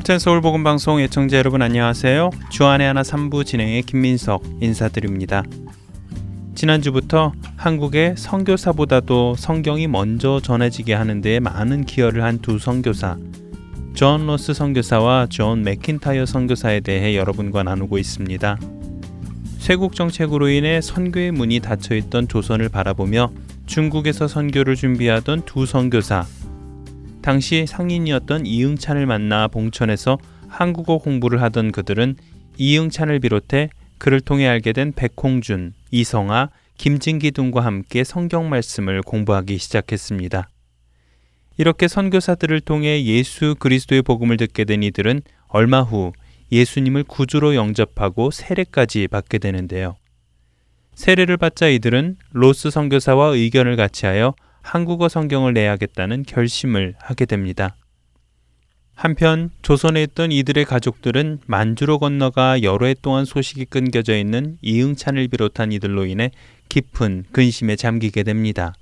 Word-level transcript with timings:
Heart 0.00 0.17
and 0.17 0.27
Soul 0.27 0.40
복음 0.40 0.64
방송 0.64 0.98
애청자 0.98 1.36
여러분 1.36 1.60
안녕하세요. 1.60 2.30
주안의 2.48 2.86
하나 2.86 3.02
3부 3.02 3.44
진행의 3.44 3.82
김민석 3.82 4.42
인사드립니다. 4.62 5.42
지난주부터 6.54 7.34
한국의 7.56 8.14
선교사보다도 8.16 9.34
성경이 9.36 9.88
먼저 9.88 10.40
전해지게 10.40 10.94
하는 10.94 11.20
데 11.20 11.38
많은 11.38 11.84
기여를 11.84 12.22
한 12.22 12.38
두 12.38 12.58
선교사 12.58 13.18
존 13.92 14.26
로스 14.26 14.54
선교사와 14.54 15.26
존 15.28 15.64
맥킨타이어 15.64 16.24
선교사에 16.24 16.80
대해 16.80 17.14
여러분과 17.14 17.62
나누고 17.62 17.98
있습니다. 17.98 18.58
쇄국 19.58 19.94
정책으로 19.94 20.48
인해 20.48 20.80
선교의 20.80 21.32
문이 21.32 21.60
닫혀 21.60 21.94
있던 21.96 22.26
조선을 22.26 22.70
바라보며 22.70 23.32
중국에서 23.66 24.28
선교를 24.28 24.76
준비하던 24.76 25.42
두 25.44 25.66
선교사 25.66 26.24
당시 27.22 27.66
상인이었던 27.66 28.46
이응찬을 28.46 29.06
만나 29.06 29.46
봉천에서 29.48 30.18
한국어 30.48 30.98
공부를 30.98 31.42
하던 31.42 31.72
그들은 31.72 32.16
이응찬을 32.56 33.20
비롯해 33.20 33.70
그를 33.98 34.20
통해 34.20 34.46
알게 34.46 34.72
된 34.72 34.92
백홍준, 34.92 35.74
이성아, 35.90 36.50
김진기 36.78 37.32
등과 37.32 37.62
함께 37.62 38.04
성경 38.04 38.48
말씀을 38.48 39.02
공부하기 39.02 39.58
시작했습니다. 39.58 40.48
이렇게 41.58 41.88
선교사들을 41.88 42.62
통해 42.62 43.04
예수 43.04 43.54
그리스도의 43.58 44.00
복음을 44.00 44.38
듣게 44.38 44.64
된 44.64 44.82
이들은 44.82 45.20
얼마 45.48 45.82
후 45.82 46.12
예수님을 46.50 47.04
구주로 47.04 47.54
영접하고 47.54 48.30
세례까지 48.30 49.08
받게 49.08 49.38
되는데요. 49.38 49.96
세례를 50.94 51.36
받자 51.36 51.68
이들은 51.68 52.16
로스 52.32 52.70
선교사와 52.70 53.28
의견을 53.28 53.76
같이하여 53.76 54.34
한국어 54.62 55.08
성경을 55.08 55.52
내야겠다는 55.54 56.24
결심을 56.24 56.94
하게 56.98 57.24
됩니다. 57.26 57.76
한편 58.94 59.50
조선에 59.62 60.02
있던 60.02 60.30
이들의 60.30 60.66
가족들은 60.66 61.40
만주로 61.46 61.98
건너가 61.98 62.62
여러 62.62 62.86
해 62.86 62.94
동안 62.94 63.24
소식이 63.24 63.64
끊겨져 63.64 64.14
있는 64.16 64.58
이응찬을 64.60 65.28
비롯한 65.28 65.72
이들로 65.72 66.04
인해 66.04 66.30
깊은 66.68 67.24
근심에 67.32 67.76
잠기게 67.76 68.22
됩니다. 68.22 68.74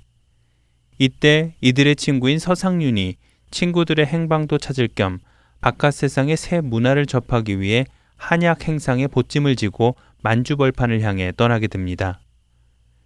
이때 0.97 1.55
이들의 1.61 1.95
친구인 1.95 2.37
서상윤이 2.37 3.15
친구들의 3.51 4.05
행방도 4.05 4.57
찾을 4.57 4.89
겸 4.93 5.19
바깥 5.61 5.93
세상의 5.93 6.35
새 6.35 6.59
문화를 6.59 7.05
접하기 7.05 7.61
위해 7.61 7.85
한약 8.17 8.67
행상에 8.67 9.07
보찜을 9.07 9.55
지고 9.55 9.95
만주 10.21 10.57
벌판을 10.57 11.01
향해 11.01 11.31
떠나게 11.35 11.67
됩니다. 11.67 12.19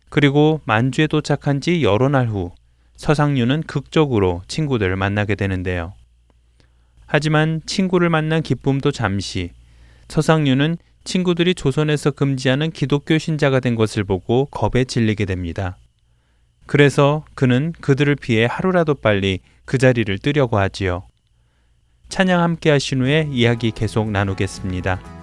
그리고 0.10 0.62
만주에 0.66 1.06
도착한 1.06 1.62
지 1.62 1.84
여러 1.84 2.10
날 2.10 2.28
후 2.28 2.52
서상윤은 3.04 3.64
극적으로 3.64 4.44
친구들을 4.48 4.96
만나게 4.96 5.36
되는데요. 5.36 5.92
하지만 7.06 7.60
친구를 7.66 8.10
만난 8.10 8.42
기쁨도 8.42 8.94
잠시 8.94 9.52
서상윤은 10.08 10.78
친구들이 11.04 11.54
조선에서 11.54 12.12
금지하는 12.12 12.72
기독교 12.72 13.18
신자가 13.18 13.60
된 13.60 13.76
것을 13.76 14.06
보고 14.06 14.46
겁에 14.46 14.86
질리게 14.86 15.26
됩니다. 15.26 15.76
그래서 16.66 17.26
그는 17.36 17.74
그들을 17.82 18.16
피해 18.16 18.48
하루라도 18.50 18.94
빨리 18.94 19.40
그 19.66 19.78
자리를 19.78 20.18
뜨려고 20.20 20.58
하지요. 20.58 21.04
찬양 22.08 22.42
함께 22.42 22.70
하신 22.70 23.02
후에 23.02 23.28
이야기 23.34 23.72
계속 23.72 24.12
나누겠습니다. 24.12 25.23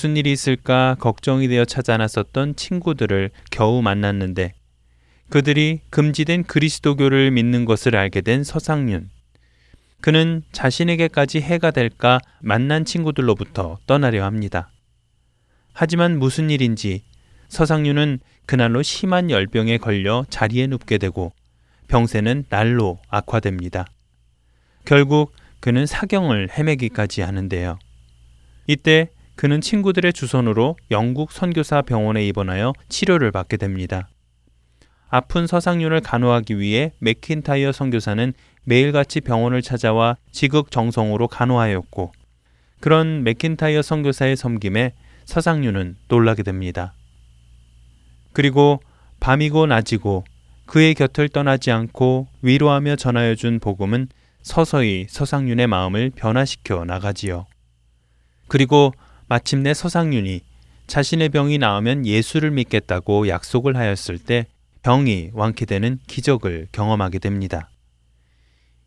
무슨 0.00 0.16
일이 0.16 0.32
있을까 0.32 0.96
걱정이 0.98 1.46
되어 1.46 1.66
찾아 1.66 1.98
나섰던 1.98 2.56
친구들을 2.56 3.30
겨우 3.50 3.82
만났는데 3.82 4.54
그들이 5.28 5.80
금지된 5.90 6.44
그리스도교를 6.44 7.30
믿는 7.32 7.66
것을 7.66 7.94
알게 7.94 8.22
된 8.22 8.42
서상윤. 8.42 9.10
그는 10.00 10.42
자신에게까지 10.52 11.42
해가 11.42 11.70
될까 11.70 12.18
만난 12.40 12.86
친구들로부터 12.86 13.76
떠나려 13.86 14.24
합니다. 14.24 14.70
하지만 15.74 16.18
무슨 16.18 16.48
일인지 16.48 17.02
서상윤은 17.48 18.20
그날로 18.46 18.80
심한 18.80 19.30
열병에 19.30 19.76
걸려 19.76 20.24
자리에 20.30 20.66
눕게 20.66 20.96
되고 20.96 21.30
병세는 21.88 22.44
날로 22.48 22.98
악화됩니다. 23.10 23.84
결국 24.86 25.34
그는 25.60 25.84
사경을 25.84 26.48
헤매기까지 26.56 27.20
하는데요. 27.20 27.78
이때 28.66 29.10
그는 29.40 29.62
친구들의 29.62 30.12
주선으로 30.12 30.76
영국 30.90 31.32
선교사 31.32 31.80
병원에 31.80 32.26
입원하여 32.26 32.74
치료를 32.90 33.30
받게 33.30 33.56
됩니다. 33.56 34.06
아픈 35.08 35.46
서상윤을 35.46 36.02
간호하기 36.02 36.58
위해 36.58 36.92
맥킨타이어 36.98 37.72
선교사는 37.72 38.34
매일같이 38.64 39.22
병원을 39.22 39.62
찾아와 39.62 40.18
지극정성으로 40.30 41.28
간호하였고 41.28 42.12
그런 42.80 43.22
맥킨타이어 43.22 43.80
선교사의 43.80 44.36
섬김에 44.36 44.92
서상윤은 45.24 45.96
놀라게 46.08 46.42
됩니다. 46.42 46.92
그리고 48.34 48.82
밤이고 49.20 49.64
낮이고 49.68 50.24
그의 50.66 50.92
곁을 50.92 51.30
떠나지 51.30 51.70
않고 51.70 52.28
위로하며 52.42 52.96
전하여 52.96 53.34
준 53.36 53.58
복음은 53.58 54.08
서서히 54.42 55.06
서상윤의 55.08 55.66
마음을 55.66 56.10
변화시켜 56.14 56.84
나가지요. 56.84 57.46
그리고 58.46 58.92
마침내 59.30 59.74
서상윤이 59.74 60.40
자신의 60.88 61.28
병이 61.28 61.58
나으면 61.58 62.04
예수를 62.04 62.50
믿겠다고 62.50 63.28
약속을 63.28 63.76
하였을 63.76 64.18
때 64.18 64.46
병이 64.82 65.30
완쾌되는 65.34 66.00
기적을 66.08 66.66
경험하게 66.72 67.20
됩니다. 67.20 67.70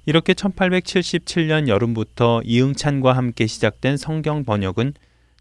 이렇게 0.05 0.33
1877년 0.33 1.69
여름부터 1.69 2.41
이응찬과 2.43 3.13
함께 3.13 3.47
시작된 3.47 3.95
성경 3.95 4.43
번역은 4.43 4.95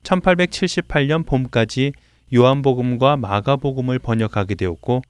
1878년 0.04 1.26
봄까지 1.26 1.94
요한복음과 2.32 3.16
마가복음을 3.16 3.98
번역하게 3.98 4.54
되었고 4.54 5.02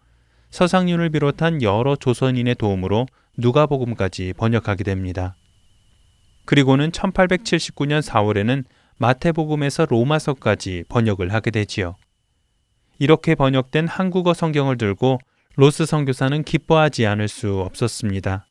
서상윤을 0.48 1.10
비롯한 1.10 1.60
여러 1.60 1.96
조선인의 1.96 2.54
도움으로 2.54 3.06
누가복음까지 3.36 4.32
번역하게 4.38 4.84
됩니다. 4.84 5.36
그리고는 6.46 6.92
1879년 6.92 8.00
4월에는 8.00 8.64
마태복음에서 9.02 9.86
로마서까지 9.86 10.84
번역을 10.88 11.32
하게 11.32 11.50
되지요. 11.50 11.96
이렇게 13.00 13.34
번역된 13.34 13.88
한국어 13.88 14.32
성경을 14.32 14.78
들고 14.78 15.18
로스 15.56 15.86
선교사는 15.86 16.44
기뻐하지 16.44 17.06
않을 17.06 17.26
수 17.26 17.58
없었습니다. 17.62 18.46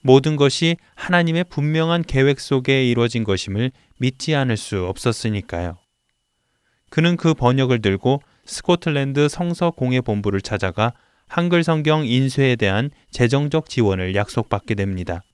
모든 0.00 0.36
것이 0.36 0.76
하나님의 0.94 1.46
분명한 1.50 2.02
계획 2.02 2.38
속에 2.38 2.88
이루어진 2.88 3.24
것임을 3.24 3.72
믿지 3.98 4.36
않을 4.36 4.56
수 4.56 4.84
없었으니까요. 4.86 5.76
그는 6.90 7.16
그 7.16 7.34
번역을 7.34 7.82
들고 7.82 8.22
스코틀랜드 8.44 9.28
성서 9.28 9.72
공예 9.72 10.02
본부를 10.02 10.40
찾아가 10.40 10.92
한글 11.26 11.64
성경 11.64 12.06
인쇄에 12.06 12.54
대한 12.54 12.90
재정적 13.10 13.68
지원을 13.68 14.14
약속받게 14.14 14.76
됩니다. 14.76 15.24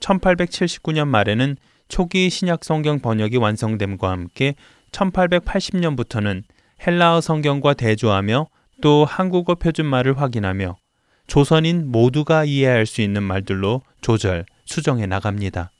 1879년 0.00 1.06
말에는 1.06 1.56
초기 1.88 2.30
신약 2.30 2.64
성경 2.64 3.00
번역이 3.00 3.36
완성됨과 3.38 4.10
함께 4.10 4.54
1880년부터는 4.92 6.42
헬라어 6.86 7.20
성경과 7.20 7.74
대조하며 7.74 8.46
또 8.80 9.04
한국어 9.04 9.54
표준말을 9.56 10.20
확인하며 10.20 10.76
조선인 11.26 11.90
모두가 11.90 12.44
이해할 12.44 12.86
수 12.86 13.02
있는 13.02 13.22
말들로 13.22 13.82
조절, 14.00 14.46
수정해 14.64 15.06
나갑니다. 15.06 15.70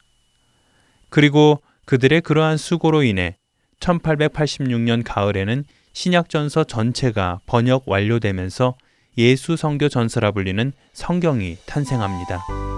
그리고 1.09 1.63
그들의 1.87 2.21
그러한 2.21 2.57
수고로 2.57 3.03
인해 3.03 3.37
1886년 3.81 5.03
가을에는 5.05 5.65
신약전서 5.93 6.65
전체가 6.65 7.41
번역 7.47 7.85
완료되면서 7.89 8.77
예수 9.17 9.57
성교 9.57 9.89
전서라 9.89 10.33
불리는 10.33 10.73
성경이 10.93 11.57
탄생합니다. 11.67 12.78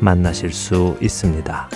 만나실 0.00 0.52
수 0.52 0.96
있습니다. 1.00 1.68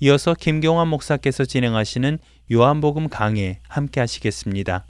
이어서 0.00 0.34
김경환 0.34 0.86
목사께서 0.88 1.44
진행하시는 1.44 2.18
요한복음 2.52 3.08
강해 3.08 3.60
함께 3.68 4.00
하시겠습니다. 4.00 4.86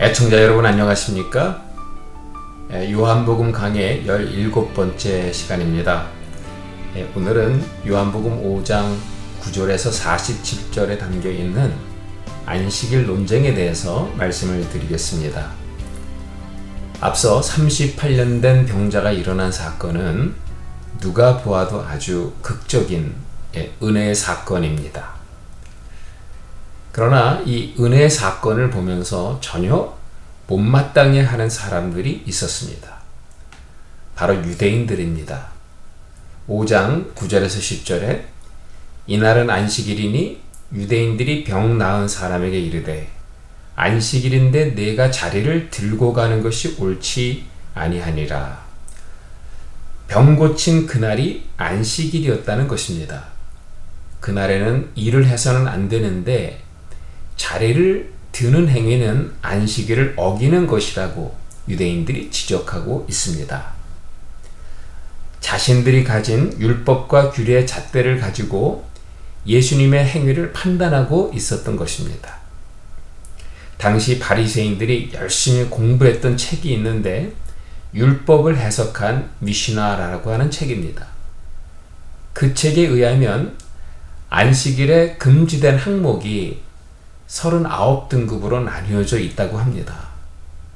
애청자 0.00 0.42
여러분 0.42 0.66
안녕하십니까? 0.66 1.65
예, 2.72 2.90
요한복음 2.90 3.52
강의 3.52 4.04
17번째 4.04 5.32
시간입니다. 5.32 6.08
예, 6.96 7.08
오늘은 7.14 7.64
요한복음 7.86 8.42
5장 8.42 8.96
9절에서 9.40 9.92
47절에 9.92 10.98
담겨 10.98 11.30
있는 11.30 11.72
안식일 12.44 13.06
논쟁에 13.06 13.54
대해서 13.54 14.10
말씀을 14.16 14.68
드리겠습니다. 14.68 15.48
앞서 17.00 17.40
38년 17.40 18.42
된 18.42 18.66
병자가 18.66 19.12
일어난 19.12 19.52
사건은 19.52 20.34
누가 20.98 21.36
보아도 21.36 21.82
아주 21.82 22.32
극적인 22.42 23.14
예, 23.54 23.72
은혜의 23.80 24.16
사건입니다. 24.16 25.10
그러나 26.90 27.40
이 27.46 27.76
은혜의 27.78 28.10
사건을 28.10 28.70
보면서 28.70 29.38
전혀 29.40 29.95
못마땅해 30.46 31.22
하는 31.22 31.50
사람들이 31.50 32.22
있었습니다. 32.26 32.96
바로 34.14 34.34
유대인들입니다. 34.36 35.48
5장 36.48 37.14
9절에서 37.14 37.58
10절에 37.58 38.24
이날은 39.06 39.50
안식일이니 39.50 40.40
유대인들이 40.72 41.44
병 41.44 41.78
나은 41.78 42.08
사람에게 42.08 42.58
이르되 42.58 43.08
안식일인데 43.74 44.74
내가 44.74 45.10
자리를 45.10 45.70
들고 45.70 46.12
가는 46.12 46.42
것이 46.42 46.76
옳지 46.78 47.46
아니하니라. 47.74 48.64
병 50.08 50.36
고친 50.36 50.86
그날이 50.86 51.46
안식일이었다는 51.56 52.68
것입니다. 52.68 53.24
그날에는 54.20 54.90
일을 54.94 55.26
해서는 55.26 55.68
안 55.68 55.88
되는데 55.88 56.62
자리를 57.36 58.15
드는 58.36 58.68
행위는 58.68 59.32
안식일을 59.40 60.12
어기는 60.14 60.66
것이라고 60.66 61.34
유대인들이 61.70 62.30
지적하고 62.30 63.06
있습니다. 63.08 63.72
자신들이 65.40 66.04
가진 66.04 66.54
율법과 66.60 67.30
규례의 67.30 67.66
잣대를 67.66 68.20
가지고 68.20 68.86
예수님의 69.46 70.04
행위를 70.04 70.52
판단하고 70.52 71.30
있었던 71.34 71.76
것입니다. 71.76 72.36
당시 73.78 74.18
바리새인들이 74.18 75.12
열심히 75.14 75.64
공부했던 75.70 76.36
책이 76.36 76.70
있는데 76.74 77.32
율법을 77.94 78.58
해석한 78.58 79.30
미시나라고 79.38 80.30
하는 80.30 80.50
책입니다. 80.50 81.06
그 82.34 82.52
책에 82.52 82.82
의하면 82.82 83.56
안식일에 84.28 85.14
금지된 85.16 85.78
항목이 85.78 86.65
39등급으로 87.28 88.62
나뉘어져 88.62 89.18
있다고 89.18 89.58
합니다. 89.58 90.08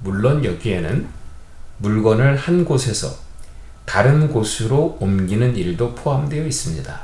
물론 0.01 0.45
여기에는 0.45 1.09
물건을 1.79 2.37
한 2.37 2.65
곳에서 2.65 3.15
다른 3.85 4.31
곳으로 4.31 4.97
옮기는 5.01 5.57
일도 5.57 5.95
포함되어 5.95 6.45
있습니다. 6.45 7.01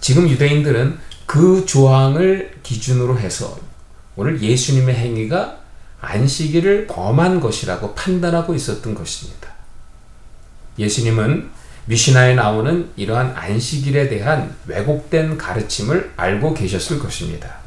지금 0.00 0.28
유대인들은 0.28 0.98
그 1.26 1.64
조항을 1.64 2.58
기준으로 2.62 3.18
해서 3.18 3.58
오늘 4.16 4.42
예수님의 4.42 4.94
행위가 4.94 5.58
안식일을 6.00 6.86
범한 6.86 7.40
것이라고 7.40 7.94
판단하고 7.94 8.54
있었던 8.54 8.94
것입니다. 8.94 9.48
예수님은 10.78 11.50
미시나에 11.86 12.34
나오는 12.34 12.90
이러한 12.96 13.34
안식일에 13.36 14.08
대한 14.08 14.54
왜곡된 14.66 15.38
가르침을 15.38 16.12
알고 16.16 16.54
계셨을 16.54 16.98
것입니다. 16.98 17.63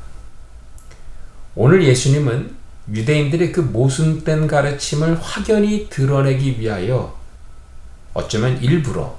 오늘 1.59 1.83
예수님은 1.83 2.55
유대인들의 2.93 3.51
그 3.51 3.61
모순된 3.61 4.45
가르침을 4.45 5.19
확연히 5.19 5.89
드러내기 5.89 6.59
위하여 6.59 7.17
어쩌면 8.13 8.61
일부러 8.61 9.17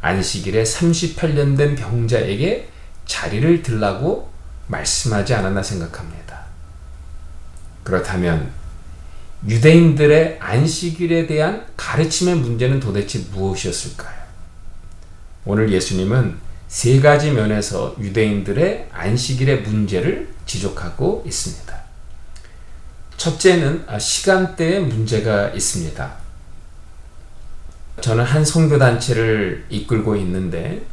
안식일에 0.00 0.64
38년 0.64 1.56
된 1.56 1.76
병자에게 1.76 2.70
자리를 3.06 3.62
들라고 3.62 4.28
말씀하지 4.66 5.34
않았나 5.34 5.62
생각합니다. 5.62 6.46
그렇다면 7.84 8.50
유대인들의 9.46 10.38
안식일에 10.40 11.28
대한 11.28 11.68
가르침의 11.76 12.34
문제는 12.34 12.80
도대체 12.80 13.20
무엇이었을까요? 13.30 14.16
오늘 15.44 15.72
예수님은 15.72 16.38
세 16.66 16.98
가지 16.98 17.30
면에서 17.30 17.94
유대인들의 18.00 18.88
안식일의 18.90 19.62
문제를 19.62 20.34
지적하고 20.46 21.22
있습니다. 21.24 21.75
첫째는 23.16 23.84
아, 23.86 23.98
시간대에 23.98 24.80
문제가 24.80 25.48
있습니다. 25.48 26.26
저는 28.00 28.24
한 28.24 28.44
선교 28.44 28.78
단체를 28.78 29.66
이끌고 29.70 30.16
있는데 30.16 30.84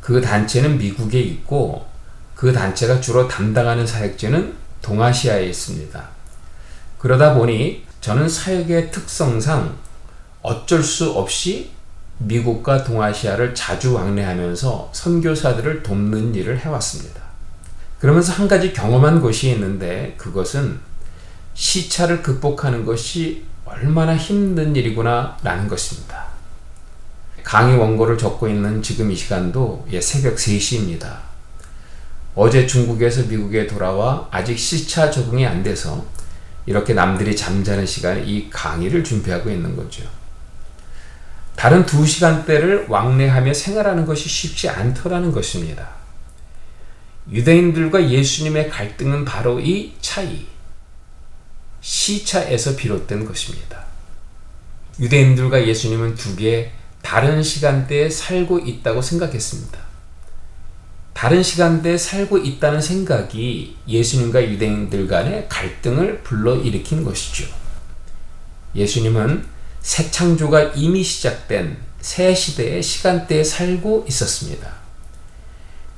그 0.00 0.20
단체는 0.20 0.78
미국에 0.78 1.20
있고 1.20 1.86
그 2.34 2.52
단체가 2.52 3.00
주로 3.00 3.26
담당하는 3.26 3.86
사역지는 3.86 4.54
동아시아에 4.80 5.46
있습니다. 5.46 6.08
그러다 6.98 7.34
보니 7.34 7.84
저는 8.00 8.28
사역의 8.28 8.92
특성상 8.92 9.76
어쩔 10.42 10.82
수 10.82 11.10
없이 11.10 11.72
미국과 12.18 12.84
동아시아를 12.84 13.54
자주 13.54 13.94
왕래하면서 13.94 14.90
선교사들을 14.92 15.82
돕는 15.82 16.34
일을 16.34 16.58
해왔습니다. 16.60 17.20
그러면서 17.98 18.32
한 18.32 18.46
가지 18.46 18.72
경험한 18.72 19.20
것이 19.20 19.50
있는데 19.50 20.14
그것은 20.16 20.78
시차를 21.58 22.22
극복하는 22.22 22.84
것이 22.84 23.42
얼마나 23.64 24.16
힘든 24.16 24.76
일이구나 24.76 25.36
라는 25.42 25.66
것입니다. 25.66 26.26
강의 27.42 27.76
원고를 27.76 28.16
적고 28.16 28.46
있는 28.46 28.80
지금 28.80 29.10
이 29.10 29.16
시간도 29.16 29.88
예, 29.90 30.00
새벽 30.00 30.36
3시입니다. 30.36 31.16
어제 32.36 32.64
중국에서 32.64 33.24
미국에 33.24 33.66
돌아와 33.66 34.28
아직 34.30 34.56
시차 34.56 35.10
적응이 35.10 35.44
안 35.46 35.64
돼서 35.64 36.06
이렇게 36.64 36.94
남들이 36.94 37.34
잠자는 37.34 37.84
시간에 37.84 38.22
이 38.22 38.48
강의를 38.48 39.02
준비하고 39.02 39.50
있는 39.50 39.74
거죠. 39.74 40.04
다른 41.56 41.84
두 41.84 42.06
시간대를 42.06 42.86
왕래하며 42.88 43.52
생활하는 43.52 44.06
것이 44.06 44.28
쉽지 44.28 44.68
않더라는 44.68 45.32
것입니다. 45.32 45.88
유대인들과 47.28 48.08
예수님의 48.08 48.70
갈등은 48.70 49.24
바로 49.24 49.58
이 49.58 49.94
차이, 50.00 50.46
시차에서 51.80 52.76
비롯된 52.76 53.24
것입니다. 53.24 53.84
유대인들과 55.00 55.66
예수님은 55.66 56.14
두 56.14 56.36
개의 56.36 56.72
다른 57.02 57.42
시간대에 57.42 58.10
살고 58.10 58.58
있다고 58.58 59.00
생각했습니다. 59.00 59.78
다른 61.14 61.42
시간대에 61.42 61.98
살고 61.98 62.38
있다는 62.38 62.80
생각이 62.80 63.76
예수님과 63.88 64.50
유대인들 64.50 65.08
간의 65.08 65.48
갈등을 65.48 66.22
불러일으킨 66.22 67.02
것이죠. 67.02 67.46
예수님은 68.74 69.44
새 69.80 70.10
창조가 70.10 70.74
이미 70.74 71.02
시작된 71.02 71.76
새 72.00 72.34
시대의 72.34 72.82
시간대에 72.82 73.42
살고 73.42 74.04
있었습니다. 74.08 74.77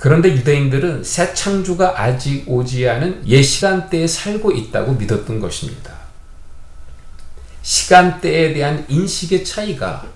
그런데 0.00 0.30
유대인들은 0.30 1.04
새 1.04 1.34
창조가 1.34 2.00
아직 2.00 2.44
오지 2.46 2.88
않은 2.88 3.22
옛 3.26 3.42
시간대에 3.42 4.06
살고 4.06 4.50
있다고 4.50 4.94
믿었던 4.94 5.38
것입니다. 5.40 5.92
시간대에 7.60 8.54
대한 8.54 8.86
인식의 8.88 9.44
차이가 9.44 10.06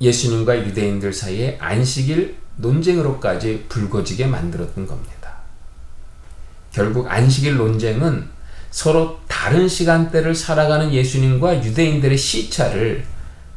예수님과 0.00 0.66
유대인들 0.66 1.12
사이에 1.12 1.58
안식일 1.60 2.38
논쟁으로까지 2.56 3.66
불거지게 3.68 4.26
만들었던 4.28 4.86
겁니다. 4.86 5.34
결국 6.72 7.06
안식일 7.10 7.58
논쟁은 7.58 8.26
서로 8.70 9.20
다른 9.28 9.68
시간대를 9.68 10.34
살아가는 10.34 10.90
예수님과 10.90 11.62
유대인들의 11.62 12.16
시차를 12.16 13.04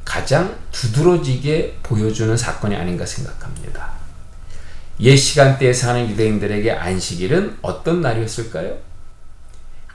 가장 0.03 0.53
두드러지게 0.73 1.77
보여주는 1.81 2.35
사건이 2.35 2.75
아닌가 2.75 3.05
생각합니다. 3.05 3.96
옛 4.99 5.15
시간대에 5.15 5.73
사는 5.73 6.09
유대인들에게 6.09 6.71
안식일은 6.71 7.59
어떤 7.61 8.01
날이었을까요? 8.01 8.77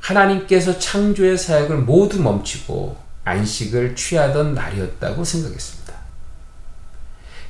하나님께서 0.01 0.79
창조의 0.79 1.37
사역을 1.39 1.79
모두 1.79 2.21
멈추고 2.21 2.97
안식을 3.25 3.97
취하던 3.97 4.55
날이었다고 4.55 5.25
생각했습니다. 5.25 5.93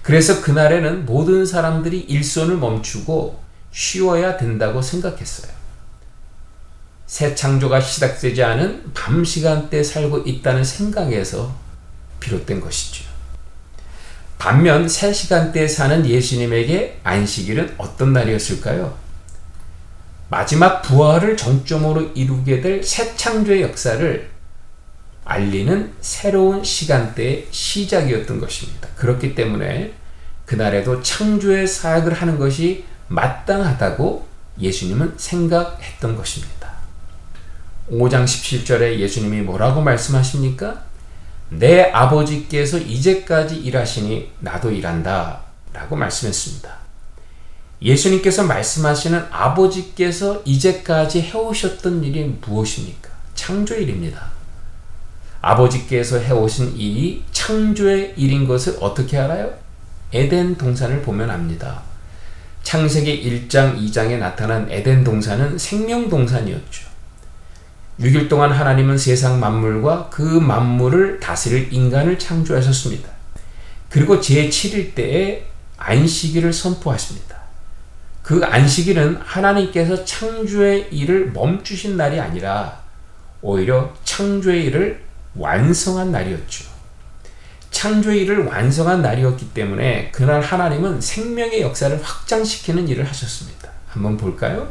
그래서 0.02 0.40
그날에는 0.42 1.06
모든 1.06 1.46
사람들이 1.46 2.00
일손을 2.00 2.56
멈추고 2.56 3.40
쉬어야 3.70 4.36
된다고 4.36 4.82
생각했어요. 4.82 5.52
새 7.06 7.34
창조가 7.34 7.80
시작되지 7.80 8.42
않은 8.42 8.92
밤 8.94 9.24
시간대 9.24 9.82
살고 9.82 10.20
있다는 10.20 10.64
생각에서 10.64 11.54
비롯된 12.20 12.60
것이죠. 12.60 13.11
반면 14.42 14.88
새 14.88 15.12
시간대에 15.12 15.68
사는 15.68 16.04
예수님에게 16.04 16.98
안식일은 17.04 17.76
어떤 17.78 18.12
날이었을까요? 18.12 18.98
마지막 20.30 20.82
부활을 20.82 21.36
정점으로 21.36 22.10
이루게 22.16 22.60
될 22.60 22.82
새 22.82 23.14
창조의 23.14 23.62
역사를 23.62 24.28
알리는 25.24 25.92
새로운 26.00 26.64
시간대의 26.64 27.46
시작이었던 27.52 28.40
것입니다. 28.40 28.88
그렇기 28.96 29.36
때문에 29.36 29.92
그날에도 30.44 31.00
창조의 31.00 31.68
사역을 31.68 32.12
하는 32.12 32.36
것이 32.36 32.84
마땅하다고 33.06 34.26
예수님은 34.58 35.14
생각했던 35.18 36.16
것입니다. 36.16 36.72
5장 37.88 38.24
17절에 38.24 38.98
예수님이 38.98 39.42
뭐라고 39.42 39.82
말씀하십니까? 39.82 40.82
내 41.58 41.90
아버지께서 41.90 42.78
이제까지 42.78 43.56
일하시니 43.56 44.30
나도 44.40 44.70
일한다. 44.70 45.40
라고 45.72 45.96
말씀했습니다. 45.96 46.82
예수님께서 47.82 48.44
말씀하시는 48.44 49.26
아버지께서 49.30 50.42
이제까지 50.44 51.22
해오셨던 51.22 52.04
일이 52.04 52.24
무엇입니까? 52.40 53.10
창조일입니다. 53.34 54.30
아버지께서 55.40 56.18
해오신 56.18 56.76
일이 56.76 57.24
창조의 57.32 58.14
일인 58.16 58.46
것을 58.46 58.76
어떻게 58.80 59.18
알아요? 59.18 59.52
에덴 60.12 60.56
동산을 60.56 61.02
보면 61.02 61.30
압니다. 61.30 61.82
창세기 62.62 63.48
1장, 63.48 63.76
2장에 63.76 64.18
나타난 64.18 64.70
에덴 64.70 65.02
동산은 65.02 65.58
생명 65.58 66.08
동산이었죠. 66.08 66.91
6일 68.00 68.28
동안 68.28 68.52
하나님은 68.52 68.96
세상 68.98 69.38
만물과 69.38 70.08
그 70.10 70.22
만물을 70.22 71.20
다스릴 71.20 71.72
인간을 71.72 72.18
창조하셨습니다. 72.18 73.08
그리고 73.90 74.18
제7일 74.18 74.94
때에 74.94 75.46
안식일을 75.76 76.52
선포하십니다. 76.52 77.36
그 78.22 78.42
안식일은 78.44 79.16
하나님께서 79.16 80.04
창조의 80.04 80.88
일을 80.92 81.32
멈추신 81.32 81.96
날이 81.96 82.18
아니라 82.18 82.80
오히려 83.42 83.92
창조의 84.04 84.64
일을 84.66 85.04
완성한 85.34 86.12
날이었죠. 86.12 86.64
창조의 87.70 88.22
일을 88.22 88.46
완성한 88.46 89.02
날이었기 89.02 89.52
때문에 89.52 90.10
그날 90.12 90.40
하나님은 90.40 91.00
생명의 91.00 91.62
역사를 91.62 92.00
확장시키는 92.00 92.86
일을 92.88 93.08
하셨습니다. 93.08 93.68
한번 93.88 94.16
볼까요? 94.16 94.68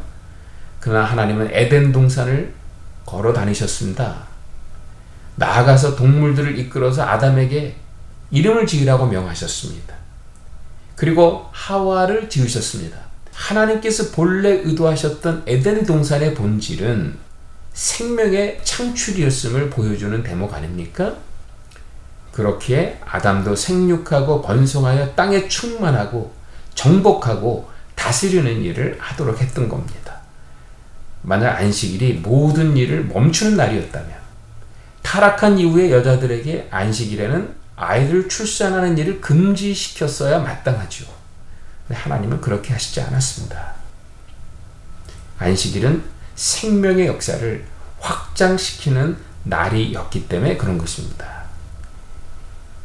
그날 0.79 1.03
하나님은 1.03 1.49
에덴 1.51 1.91
동산을 1.91 2.53
걸어 3.11 3.33
다니셨습니다. 3.33 4.25
나아가서 5.35 5.97
동물들을 5.97 6.57
이끌어서 6.57 7.03
아담에게 7.03 7.75
이름을 8.31 8.65
지으라고 8.65 9.05
명하셨습니다. 9.05 9.93
그리고 10.95 11.45
하와를 11.51 12.29
지으셨습니다. 12.29 12.97
하나님께서 13.33 14.11
본래 14.11 14.49
의도하셨던 14.49 15.43
에덴 15.45 15.85
동산의 15.85 16.35
본질은 16.35 17.17
생명의 17.73 18.61
창출이었음을 18.63 19.69
보여주는 19.69 20.23
대목 20.23 20.53
아닙니까? 20.53 21.13
그렇게 22.31 22.97
아담도 23.05 23.57
생육하고 23.57 24.41
번성하여 24.41 25.15
땅에 25.15 25.49
충만하고 25.49 26.33
정복하고 26.75 27.69
다스리는 27.95 28.61
일을 28.61 28.97
하도록 28.99 29.41
했던 29.41 29.67
겁니다. 29.67 30.10
만약 31.23 31.57
안식일이 31.57 32.15
모든 32.15 32.75
일을 32.75 33.05
멈추는 33.05 33.57
날이었다면 33.57 34.21
타락한 35.01 35.59
이후의 35.59 35.91
여자들에게 35.91 36.69
안식일에는 36.71 37.55
아이를 37.75 38.29
출산하는 38.29 38.97
일을 38.97 39.21
금지시켰어야 39.21 40.39
마땅하죠. 40.39 41.05
하나님은 41.89 42.39
그렇게 42.41 42.73
하시지 42.73 43.01
않았습니다. 43.01 43.73
안식일은 45.39 46.03
생명의 46.35 47.07
역사를 47.07 47.65
확장시키는 47.99 49.17
날이었기 49.43 50.27
때문에 50.27 50.57
그런 50.57 50.77
것입니다. 50.77 51.41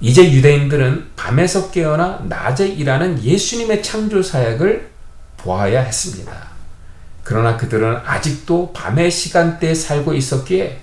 이제 0.00 0.30
유대인들은 0.30 1.12
밤에서 1.16 1.70
깨어나 1.70 2.24
낮에 2.28 2.68
일하는 2.68 3.22
예수님의 3.22 3.82
창조 3.82 4.22
사역을 4.22 4.90
보아야 5.36 5.82
했습니다. 5.82 6.55
그러나 7.28 7.56
그들은 7.56 7.96
아직도 8.04 8.72
밤의 8.72 9.10
시간대에 9.10 9.74
살고 9.74 10.14
있었기에 10.14 10.78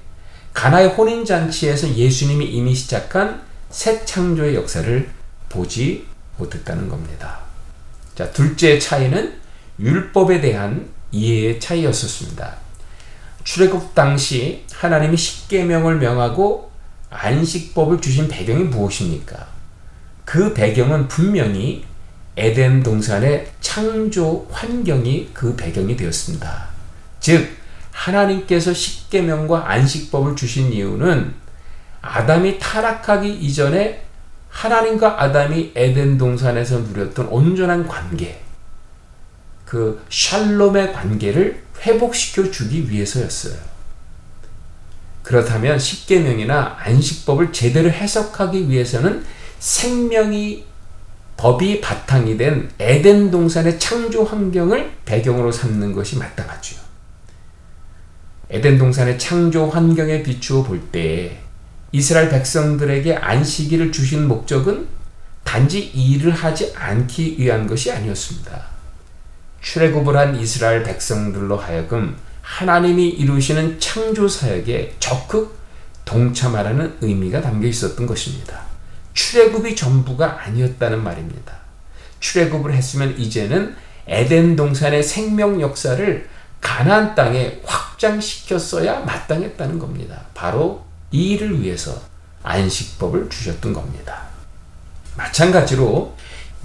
가나의 0.54 0.90
혼인잔치에서 0.90 1.96
예수님이 1.96 2.44
이미 2.48 2.76
시작한 2.76 3.42
새 3.70 4.04
창조의 4.04 4.54
역사를 4.54 5.10
보지 5.48 6.06
못했다는 6.36 6.90
겁니다. 6.90 7.40
자, 8.14 8.30
둘째 8.32 8.78
차이는 8.78 9.40
율법에 9.80 10.42
대한 10.42 10.90
이해의 11.14 11.62
차이였었습니다. 11.62 12.58
출애굽 13.46 13.96
당시 13.96 14.66
하나님이 14.74 15.16
십계명을 15.16 15.96
명하고 15.96 16.70
안식법을 17.10 18.02
주신 18.02 18.28
배경이 18.28 18.66
무엇입니까? 18.66 19.48
그 20.26 20.54
배경은 20.54 21.08
분명히 21.08 21.86
에덴 22.36 22.82
동산의 22.82 23.48
창조 23.62 24.48
환경이 24.52 25.32
그 25.34 25.56
배경이 25.56 25.96
되었습니다. 25.96 26.68
즉 27.20 27.58
하나님께서 27.92 28.74
십계명과 28.74 29.70
안식법을 29.70 30.36
주신 30.36 30.74
이유는 30.74 31.34
아담이 32.02 32.60
타락하기 32.60 33.34
이전에 33.34 34.04
하나님과 34.50 35.22
아담이 35.22 35.72
에덴 35.76 36.18
동산에서 36.18 36.80
누렸던 36.80 37.28
온전한 37.28 37.88
관계, 37.88 38.42
그 39.66 40.04
샬롬의 40.10 40.94
관계를 40.94 41.64
회복시켜 41.82 42.52
주기 42.52 42.90
위해서였어요. 42.90 43.56
그렇다면 45.24 45.80
십계명이나 45.80 46.78
안식법을 46.80 47.54
제대로 47.54 47.90
해석하기 47.90 48.70
위해서는 48.70 49.26
생명이 49.60 50.66
법이 51.44 51.82
바탕이 51.82 52.38
된 52.38 52.70
에덴 52.80 53.30
동산의 53.30 53.78
창조 53.78 54.24
환경을 54.24 54.94
배경으로 55.04 55.52
삼는 55.52 55.92
것이 55.92 56.18
마땅하죠. 56.18 56.78
에덴 58.50 58.78
동산의 58.78 59.20
창조 59.20 59.68
환경에 59.68 60.24
비추어 60.24 60.64
볼 60.64 60.80
때 60.90 61.38
이스라엘 61.92 62.30
백성들에게 62.30 63.16
안식일을 63.16 63.92
주신 63.92 64.26
목적은 64.30 64.88
단지 65.44 65.82
일을 65.82 66.32
하지 66.32 66.72
않기 66.78 67.36
위한 67.38 67.68
것이 67.68 67.92
아니었습니다. 67.92 68.66
출애굽을 69.60 70.16
한 70.16 70.38
이스라엘 70.38 70.82
백성들로 70.84 71.58
하여금 71.58 72.16
하나님이 72.42 73.10
이루시는 73.10 73.82
창조 73.82 74.30
사역에 74.30 74.96
적극 74.98 75.58
동참하라는 76.06 77.00
의미가 77.02 77.42
담겨 77.42 77.68
있었던 77.68 78.08
것입니다. 78.08 78.73
출애굽이 79.14 79.76
전부가 79.76 80.44
아니었다는 80.44 81.04
말입니다. 81.04 81.54
출애굽을 82.20 82.74
했으면 82.74 83.18
이제는 83.18 83.76
에덴 84.08 84.56
동산의 84.56 85.04
생명 85.04 85.62
역사를 85.62 86.30
가나안 86.60 87.14
땅에 87.16 87.62
확장시켰어야 87.66 89.02
마땅했다는 89.02 89.80
겁니다. 89.80 90.22
바로 90.34 90.86
이 91.12 91.32
일을 91.32 91.62
위해서 91.62 92.02
안식법을 92.44 93.30
주셨던 93.30 93.74
겁니다. 93.74 94.24
마찬가지로 95.16 96.16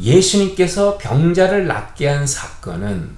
예수님께서 0.00 0.96
병자를 0.98 1.66
낫게 1.66 2.08
한 2.08 2.26
사건은 2.26 3.10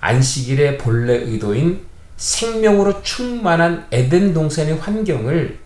안식일의 0.00 0.78
본래 0.78 1.14
의도인 1.14 1.84
생명으로 2.16 3.02
충만한 3.02 3.86
에덴 3.90 4.32
동산의 4.32 4.78
환경을 4.78 5.58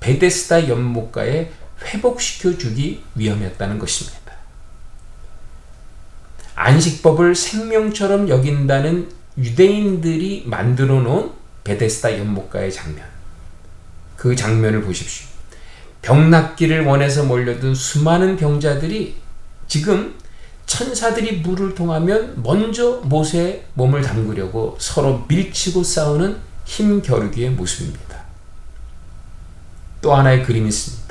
베데스다 0.00 0.68
연못가에 0.68 1.50
회복시켜 1.82 2.56
주기 2.56 3.02
위함이었다는 3.14 3.78
것입니다. 3.78 4.32
안식법을 6.54 7.34
생명처럼 7.34 8.28
여긴다는 8.28 9.10
유대인들이 9.38 10.44
만들어 10.46 11.00
놓은 11.00 11.30
베데스다 11.64 12.18
연못가의 12.18 12.72
장면. 12.72 13.04
그 14.16 14.34
장면을 14.34 14.82
보십시오. 14.82 15.26
병낫기를 16.02 16.84
원해서 16.84 17.24
몰려든 17.24 17.74
수많은 17.74 18.36
병자들이 18.36 19.16
지금 19.68 20.14
천사들이 20.66 21.38
물을 21.38 21.74
통하면 21.74 22.42
먼저 22.42 23.00
모세의 23.04 23.64
몸을 23.74 24.02
담그려고 24.02 24.76
서로 24.80 25.24
밀치고 25.28 25.82
싸우는 25.82 26.38
힘겨루기의 26.64 27.50
모습입니다. 27.50 28.24
또 30.00 30.14
하나의 30.14 30.42
그림이 30.42 30.68
있습니다. 30.68 31.05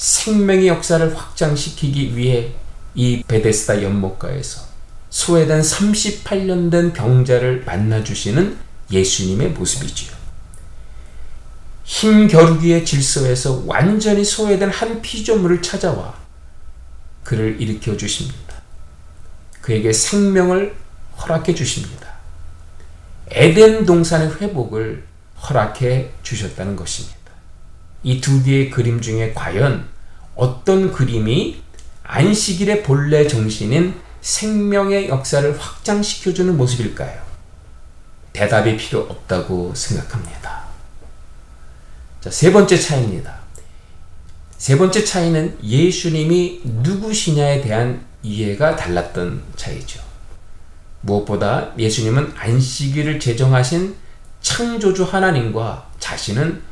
생명의 0.00 0.66
역사를 0.66 1.14
확장시키기 1.14 2.16
위해 2.16 2.54
이 2.94 3.22
베데스다 3.28 3.82
연못가에서 3.82 4.62
소외된 5.10 5.60
38년 5.60 6.70
된 6.70 6.94
병자를 6.94 7.64
만나주시는 7.66 8.56
예수님의 8.90 9.50
모습이지요. 9.50 10.12
힘겨루기의 11.84 12.86
질서에서 12.86 13.64
완전히 13.66 14.24
소외된 14.24 14.70
한 14.70 15.02
피조물을 15.02 15.60
찾아와 15.60 16.14
그를 17.22 17.60
일으켜 17.60 17.94
주십니다. 17.94 18.54
그에게 19.60 19.92
생명을 19.92 20.74
허락해 21.18 21.54
주십니다. 21.54 22.14
에덴 23.28 23.84
동산의 23.84 24.40
회복을 24.40 25.04
허락해 25.42 26.12
주셨다는 26.22 26.74
것입니다. 26.74 27.19
이 28.02 28.20
두 28.20 28.42
개의 28.42 28.70
그림 28.70 29.00
중에 29.00 29.32
과연 29.34 29.88
어떤 30.34 30.92
그림이 30.92 31.62
안식일의 32.02 32.82
본래 32.82 33.26
정신인 33.28 33.94
생명의 34.20 35.08
역사를 35.08 35.58
확장시켜주는 35.58 36.56
모습일까요? 36.56 37.20
대답이 38.32 38.76
필요 38.76 39.00
없다고 39.00 39.74
생각합니다. 39.74 40.64
자, 42.20 42.30
세 42.30 42.52
번째 42.52 42.78
차이입니다. 42.78 43.38
세 44.56 44.76
번째 44.76 45.04
차이는 45.04 45.58
예수님이 45.62 46.60
누구시냐에 46.64 47.62
대한 47.62 48.04
이해가 48.22 48.76
달랐던 48.76 49.42
차이죠. 49.56 50.00
무엇보다 51.00 51.72
예수님은 51.78 52.34
안식일을 52.36 53.18
제정하신 53.20 53.96
창조주 54.42 55.04
하나님과 55.04 55.90
자신은 55.98 56.62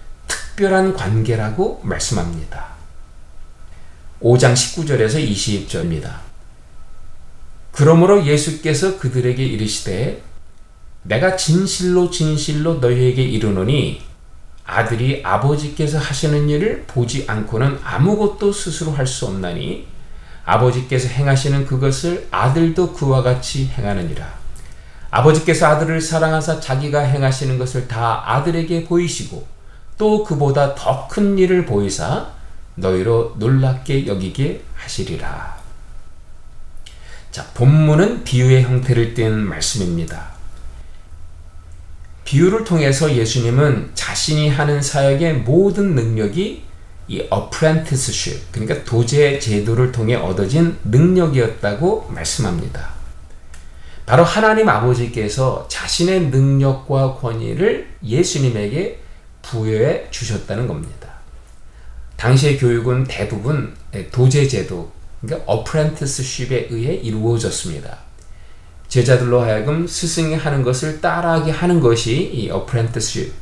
특별한 0.58 0.94
관계라고 0.94 1.80
말씀합니다. 1.84 2.66
5장 4.20 4.54
19절에서 4.54 5.24
20절입니다. 5.24 6.10
그러므로 7.70 8.26
예수께서 8.26 8.98
그들에게 8.98 9.42
이르시되 9.44 10.20
내가 11.04 11.36
진실로 11.36 12.10
진실로 12.10 12.74
너희에게 12.74 13.22
이르노니 13.22 14.02
아들이 14.66 15.22
아버지께서 15.24 15.98
하시는 15.98 16.48
일을 16.48 16.84
보지 16.88 17.24
않고는 17.28 17.78
아무것도 17.84 18.52
스스로 18.52 18.90
할 18.90 19.06
수 19.06 19.26
없나니 19.26 19.86
아버지께서 20.44 21.08
행하시는 21.08 21.66
그것을 21.66 22.26
아들도 22.32 22.94
그와 22.94 23.22
같이 23.22 23.66
행하느니라. 23.68 24.38
아버지께서 25.10 25.66
아들을 25.66 26.00
사랑하사 26.00 26.58
자기가 26.58 27.00
행하시는 27.00 27.58
것을 27.58 27.86
다 27.86 28.22
아들에게 28.26 28.84
보이시고 28.86 29.57
또 29.98 30.24
그보다 30.24 30.74
더 30.74 31.08
큰 31.08 31.36
일을 31.36 31.66
보이사 31.66 32.30
너희로 32.76 33.34
놀랍게 33.38 34.06
여기게 34.06 34.62
하시리라. 34.74 35.58
자, 37.32 37.44
본문은 37.54 38.24
비유의 38.24 38.62
형태를 38.62 39.14
띈 39.14 39.32
말씀입니다. 39.34 40.28
비유를 42.24 42.64
통해서 42.64 43.12
예수님은 43.12 43.92
자신이 43.94 44.50
하는 44.50 44.80
사역의 44.80 45.34
모든 45.38 45.94
능력이 45.94 46.62
이 47.08 47.20
apprenticeship, 47.20 48.46
그러니까 48.52 48.84
도제 48.84 49.38
제도를 49.38 49.92
통해 49.92 50.14
얻어진 50.14 50.76
능력이었다고 50.84 52.10
말씀합니다. 52.10 52.90
바로 54.04 54.24
하나님 54.24 54.68
아버지께서 54.68 55.66
자신의 55.68 56.26
능력과 56.26 57.14
권위를 57.14 57.88
예수님에게 58.04 59.00
부여해 59.48 60.08
주셨다는 60.10 60.66
겁니다. 60.66 61.08
당시의 62.16 62.58
교육은 62.58 63.04
대부분 63.04 63.74
도제 64.12 64.46
제도, 64.46 64.90
그러니까 65.20 65.52
apprenticeship에 65.52 66.68
의해 66.70 66.94
이루어졌습니다. 66.94 67.98
제자들로 68.88 69.40
하여금 69.40 69.86
스승이 69.86 70.34
하는 70.34 70.62
것을 70.62 71.00
따라하게 71.00 71.50
하는 71.50 71.80
것이 71.80 72.30
이 72.32 72.50
apprenticeship 72.50 73.32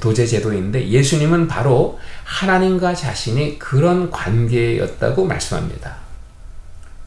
도제 0.00 0.26
제도인데 0.26 0.88
예수님은 0.88 1.46
바로 1.46 1.98
하나님과 2.24 2.94
자신이 2.94 3.58
그런 3.58 4.10
관계였다고 4.10 5.24
말씀합니다. 5.24 5.96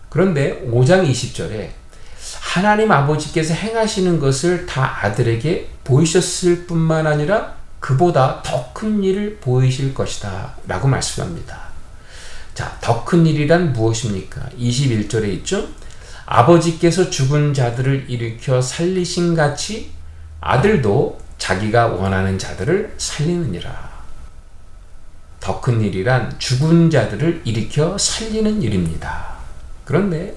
그런데 0.09 0.65
5장 0.69 1.09
20절에 1.09 1.69
하나님 2.39 2.91
아버지께서 2.91 3.53
행하시는 3.53 4.19
것을 4.19 4.65
다 4.65 5.05
아들에게 5.05 5.67
보이셨을 5.83 6.65
뿐만 6.65 7.05
아니라 7.05 7.56
그보다 7.87 8.41
더 8.43 8.73
큰 8.73 9.01
일을 9.01 9.37
보이실 9.37 9.93
것이다 9.93 10.55
라고 10.67 10.89
말씀합니다. 10.89 11.57
자, 12.53 12.77
더 12.81 13.05
큰 13.05 13.25
일이란 13.25 13.71
무엇입니까? 13.71 14.49
21절에 14.59 15.29
있죠? 15.35 15.69
아버지께서 16.25 17.09
죽은 17.09 17.53
자들을 17.53 18.09
일으켜 18.09 18.61
살리신 18.61 19.35
같이 19.35 19.91
아들도 20.41 21.17
자기가 21.37 21.87
원하는 21.87 22.37
자들을 22.37 22.95
살리느니라. 22.97 23.89
더 25.39 25.61
큰 25.61 25.79
일이란 25.79 26.37
죽은 26.39 26.89
자들을 26.89 27.43
일으켜 27.45 27.97
살리는 27.97 28.61
일입니다. 28.61 29.37
그런데 29.85 30.35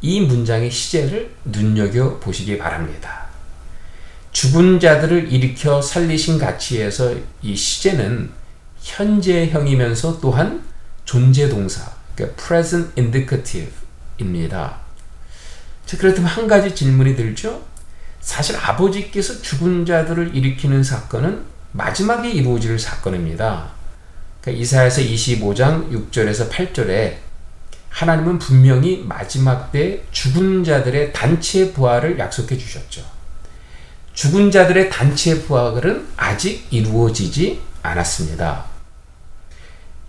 이 0.00 0.20
문장의 0.20 0.70
시제를 0.70 1.34
눈여겨 1.46 2.20
보시기 2.20 2.56
바랍니다. 2.56 3.25
죽은 4.36 4.80
자들을 4.80 5.32
일으켜 5.32 5.80
살리신 5.80 6.36
가치에서 6.36 7.14
이 7.40 7.56
시제는 7.56 8.28
현재형이면서 8.82 10.20
또한 10.20 10.62
존재 11.06 11.48
동사, 11.48 11.90
그러니까 12.14 12.36
present 12.44 12.90
indicative입니다. 13.00 14.76
자, 15.86 15.96
그렇다면 15.96 16.28
한 16.28 16.46
가지 16.46 16.74
질문이 16.74 17.16
들죠? 17.16 17.64
사실 18.20 18.58
아버지께서 18.58 19.40
죽은 19.40 19.86
자들을 19.86 20.36
일으키는 20.36 20.84
사건은 20.84 21.42
마지막에 21.72 22.30
이루어질 22.30 22.78
사건입니다. 22.78 23.70
그러니까 24.42 24.62
이사야서 24.62 25.00
25장 25.00 25.90
6절에서 26.10 26.50
8절에 26.50 27.16
하나님은 27.88 28.38
분명히 28.38 29.02
마지막 29.02 29.72
때 29.72 30.02
죽은 30.12 30.62
자들의 30.62 31.14
단체 31.14 31.72
부활을 31.72 32.18
약속해 32.18 32.58
주셨죠. 32.58 33.15
죽은 34.16 34.50
자들의 34.50 34.88
단체 34.88 35.42
부활은 35.42 36.06
아직 36.16 36.66
이루어지지 36.70 37.60
않았습니다. 37.82 38.64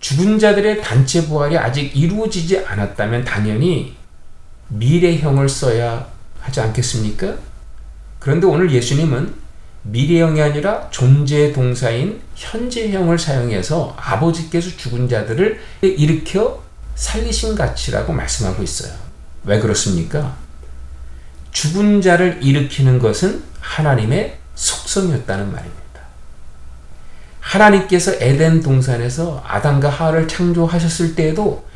죽은 0.00 0.38
자들의 0.38 0.80
단체 0.80 1.26
부활이 1.26 1.58
아직 1.58 1.94
이루어지지 1.94 2.64
않았다면 2.64 3.24
당연히 3.24 3.96
미래형을 4.68 5.46
써야 5.46 6.08
하지 6.40 6.58
않겠습니까? 6.58 7.34
그런데 8.18 8.46
오늘 8.46 8.72
예수님은 8.72 9.34
미래형이 9.82 10.40
아니라 10.40 10.88
존재 10.88 11.52
동사인 11.52 12.22
현재형을 12.34 13.18
사용해서 13.18 13.94
아버지께서 13.98 14.70
죽은 14.74 15.06
자들을 15.10 15.60
일으켜 15.82 16.62
살리신 16.94 17.56
가치라고 17.56 18.14
말씀하고 18.14 18.62
있어요. 18.62 18.90
왜 19.44 19.60
그렇습니까? 19.60 20.34
죽은 21.52 22.00
자를 22.00 22.38
일으키는 22.42 22.98
것은 22.98 23.47
하나님의 23.68 24.38
속성이었다는 24.54 25.52
말입니다. 25.52 25.78
하나님께서 27.40 28.14
에덴 28.14 28.62
동산에서 28.62 29.42
아담과 29.46 29.88
하와를 29.90 30.26
창조하셨을 30.26 31.14
때에도 31.14 31.66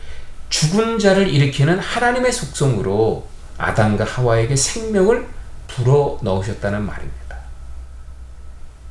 죽은 0.49 0.99
자를 0.99 1.29
일으키는 1.29 1.79
하나님의 1.79 2.33
속성으로 2.33 3.29
아담과 3.59 4.05
하와에게 4.05 4.57
생명을 4.57 5.29
불어 5.69 6.19
넣으셨다는 6.23 6.83
말입니다. 6.83 7.37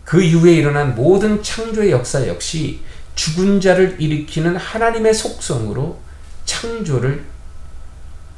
그 0.06 0.22
이후에 0.22 0.54
일어난 0.54 0.96
모든 0.96 1.42
창조의 1.42 1.92
역사 1.92 2.28
역시 2.28 2.82
죽은 3.16 3.62
자를 3.62 4.00
일으키는 4.00 4.56
하나님의 4.56 5.14
속성으로 5.14 6.00
창조를 6.46 7.24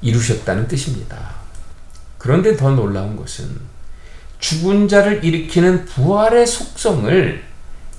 이루셨다는 0.01 0.67
뜻입니다. 0.67 1.35
그런데 2.17 2.57
더 2.57 2.71
놀라운 2.71 3.15
것은 3.15 3.72
죽은 4.43 4.89
자를 4.89 5.23
일으키는 5.23 5.85
부활의 5.85 6.45
속성을 6.45 7.41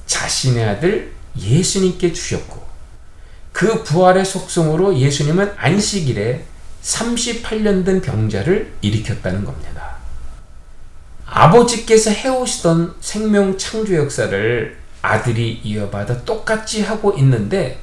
자신의 0.04 0.68
아들 0.68 1.12
예수님께 1.38 2.12
주셨고 2.12 2.62
그 3.50 3.82
부활의 3.82 4.26
속성으로 4.26 4.98
예수님은 4.98 5.52
안식일에 5.56 6.44
38년 6.82 7.86
된 7.86 8.02
병자를 8.02 8.74
일으켰다는 8.82 9.46
겁니다. 9.46 9.96
아버지께서 11.24 12.10
해오시던 12.10 12.96
생명 13.00 13.56
창조 13.56 13.94
역사를 13.94 14.76
아들이 15.00 15.62
이어받아 15.64 16.24
똑같이 16.24 16.82
하고 16.82 17.14
있는데 17.16 17.80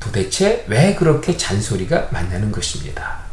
도대체 0.00 0.64
왜 0.68 0.94
그렇게 0.94 1.36
잔소리가 1.36 2.08
많냐는 2.12 2.50
것입니다. 2.50 3.29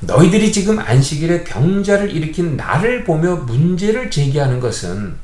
너희들이 0.00 0.52
지금 0.52 0.78
안식일에 0.78 1.44
병자를 1.44 2.14
일으킨 2.14 2.56
나를 2.56 3.04
보며 3.04 3.36
문제를 3.36 4.10
제기하는 4.10 4.60
것은 4.60 5.16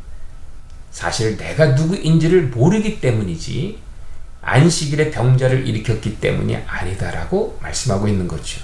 사실 0.90 1.36
내가 1.36 1.66
누구인지를 1.66 2.48
모르기 2.48 3.00
때문이지 3.00 3.78
안식일에 4.42 5.10
병자를 5.10 5.66
일으켰기 5.66 6.20
때문이 6.20 6.56
아니다라고 6.66 7.58
말씀하고 7.62 8.08
있는 8.08 8.28
거죠. 8.28 8.60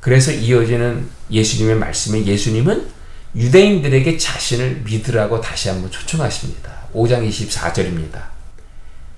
그래서 0.00 0.30
이어지는 0.30 1.08
예수님의 1.30 1.76
말씀에 1.76 2.24
예수님은 2.24 2.88
유대인들에게 3.34 4.16
자신을 4.16 4.82
믿으라고 4.84 5.40
다시 5.40 5.68
한번 5.68 5.90
초청하십니다. 5.90 6.72
5장 6.94 7.28
24절입니다. 7.28 8.22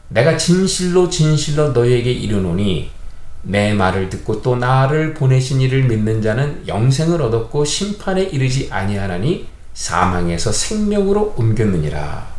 내가 0.08 0.36
진실로 0.36 1.10
진실로 1.10 1.72
너희에게 1.72 2.10
이르노니 2.10 2.90
내 3.42 3.72
말을 3.72 4.10
듣고 4.10 4.42
또 4.42 4.56
나를 4.56 5.14
보내신 5.14 5.60
이를 5.60 5.84
믿는 5.84 6.20
자는 6.22 6.66
영생을 6.66 7.22
얻었고 7.22 7.64
심판에 7.64 8.22
이르지 8.22 8.68
아니하나니 8.70 9.48
사망에서 9.74 10.52
생명으로 10.52 11.34
옮겼느니라. 11.36 12.38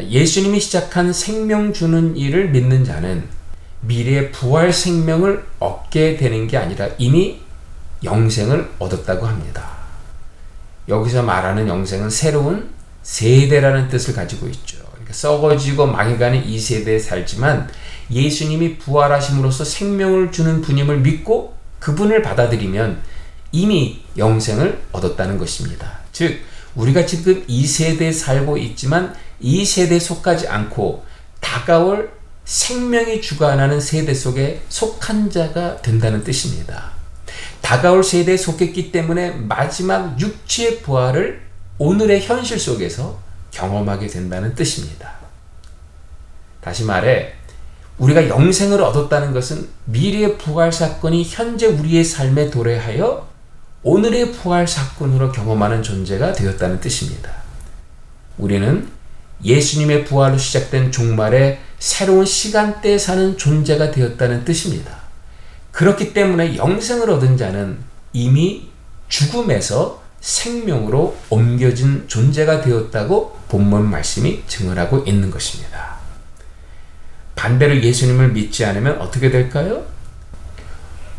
예수님이 0.00 0.60
시작한 0.60 1.12
생명 1.12 1.72
주는 1.72 2.16
일을 2.16 2.50
믿는 2.50 2.84
자는 2.84 3.24
미래의 3.82 4.32
부활 4.32 4.72
생명을 4.72 5.44
얻게 5.58 6.16
되는 6.16 6.46
게 6.46 6.56
아니라 6.56 6.88
이미 6.98 7.40
영생을 8.02 8.70
얻었다고 8.78 9.26
합니다. 9.26 9.70
여기서 10.88 11.22
말하는 11.22 11.68
영생은 11.68 12.10
새로운 12.10 12.70
세대라는 13.02 13.88
뜻을 13.88 14.14
가지고 14.14 14.46
있죠. 14.48 14.78
그러니까 14.90 15.12
썩어지고 15.12 15.86
망해가는 15.86 16.44
이 16.44 16.58
세대에 16.58 16.98
살지만 16.98 17.68
예수님이 18.10 18.78
부활하심으로써 18.78 19.64
생명을 19.64 20.32
주는 20.32 20.60
분임을 20.60 21.00
믿고 21.00 21.54
그분을 21.78 22.22
받아들이면 22.22 23.02
이미 23.52 24.02
영생을 24.16 24.82
얻었다는 24.92 25.38
것입니다. 25.38 26.00
즉, 26.12 26.40
우리가 26.74 27.06
지금 27.06 27.44
이 27.46 27.66
세대에 27.66 28.12
살고 28.12 28.58
있지만 28.58 29.14
이 29.40 29.64
세대에 29.64 29.98
속하지 29.98 30.48
않고 30.48 31.04
다가올 31.40 32.12
생명이 32.44 33.20
주관하는 33.20 33.80
세대 33.80 34.12
속에 34.12 34.62
속한 34.68 35.30
자가 35.30 35.80
된다는 35.82 36.24
뜻입니다. 36.24 36.92
다가올 37.60 38.04
세대에 38.04 38.36
속했기 38.36 38.92
때문에 38.92 39.30
마지막 39.30 40.20
육체의 40.20 40.82
부활을 40.82 41.42
오늘의 41.78 42.22
현실 42.22 42.58
속에서 42.58 43.18
경험하게 43.50 44.08
된다는 44.08 44.54
뜻입니다. 44.54 45.14
다시 46.60 46.84
말해, 46.84 47.34
우리가 47.98 48.28
영생을 48.28 48.82
얻었다는 48.82 49.32
것은 49.32 49.68
미래의 49.84 50.38
부활 50.38 50.72
사건이 50.72 51.24
현재 51.24 51.66
우리의 51.66 52.04
삶에 52.04 52.50
도래하여 52.50 53.28
오늘의 53.82 54.32
부활 54.32 54.66
사건으로 54.66 55.30
경험하는 55.30 55.82
존재가 55.82 56.32
되었다는 56.32 56.80
뜻입니다. 56.80 57.30
우리는 58.38 58.88
예수님의 59.44 60.04
부활로 60.04 60.38
시작된 60.38 60.90
종말의 60.90 61.60
새로운 61.78 62.24
시간대에 62.24 62.98
사는 62.98 63.36
존재가 63.36 63.90
되었다는 63.90 64.44
뜻입니다. 64.44 65.04
그렇기 65.70 66.14
때문에 66.14 66.56
영생을 66.56 67.10
얻은 67.10 67.36
자는 67.36 67.78
이미 68.12 68.68
죽음에서 69.08 70.02
생명으로 70.20 71.16
옮겨진 71.28 72.04
존재가 72.08 72.62
되었다고 72.62 73.38
본문 73.48 73.90
말씀이 73.90 74.42
증언하고 74.46 75.04
있는 75.06 75.30
것입니다. 75.30 75.93
반대로 77.34 77.80
예수님을 77.80 78.32
믿지 78.32 78.64
않으면 78.64 79.00
어떻게 79.00 79.30
될까요? 79.30 79.84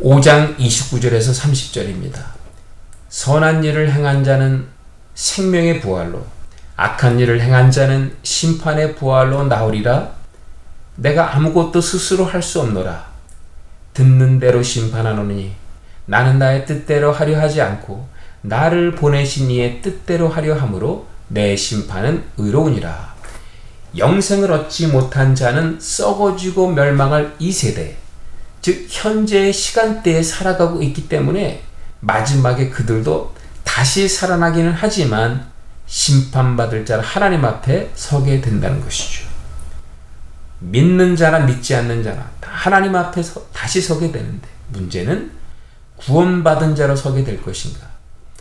5장 0.02 0.58
29절에서 0.58 1.42
30절입니다. 1.42 2.20
선한 3.10 3.64
일을 3.64 3.92
행한 3.92 4.24
자는 4.24 4.68
생명의 5.14 5.80
부활로 5.80 6.26
악한 6.76 7.20
일을 7.20 7.40
행한 7.42 7.72
자는 7.72 8.14
심판의 8.24 8.96
부활로 8.96 9.46
나오리라 9.46 10.12
내가 10.98 11.36
아무것도 11.36 11.80
스스로 11.80 12.26
할 12.26 12.42
수 12.42 12.60
없노라 12.62 13.06
듣는 13.94 14.40
대로 14.40 14.62
심판하노니 14.62 15.54
나는 16.06 16.38
나의 16.38 16.66
뜻대로 16.66 17.14
하려 17.14 17.40
하지 17.40 17.62
않고 17.62 18.08
나를 18.42 18.96
보내신 18.96 19.50
이의 19.50 19.82
뜻대로 19.82 20.28
하려 20.28 20.56
함으로 20.56 21.08
내 21.30 21.56
심판은 21.56 22.24
의로우니라 22.38 23.15
영생을 23.98 24.52
얻지 24.52 24.88
못한 24.88 25.36
자는 25.36 25.80
썩어지고 25.80 26.72
멸망할 26.72 27.36
이 27.40 27.52
세대 27.52 27.98
즉 28.62 28.88
현재의 28.90 29.54
시간대에 29.54 30.24
살아가고 30.24 30.82
있기 30.82 31.08
때문에 31.08 31.64
마지막에 32.00 32.70
그들도 32.70 33.36
다시 33.64 34.08
살아나기는 34.08 34.74
하지만 34.74 35.48
심판받을 35.86 36.86
자를 36.86 37.04
하나님 37.04 37.46
앞에 37.46 37.92
서게 37.94 38.42
된다는 38.42 38.82
것이죠. 38.82 39.26
믿는 40.60 41.16
자나 41.16 41.40
믿지 41.40 41.76
않는 41.76 42.04
자나 42.04 42.32
하나님 42.42 42.96
앞에 42.96 43.22
서, 43.22 43.46
다시 43.54 43.82
서게 43.82 44.12
되는데 44.12 44.48
문제는 44.70 45.32
구원받은 45.98 46.76
자로 46.76 46.96
서게 46.96 47.24
될 47.24 47.42
것인가 47.42 47.88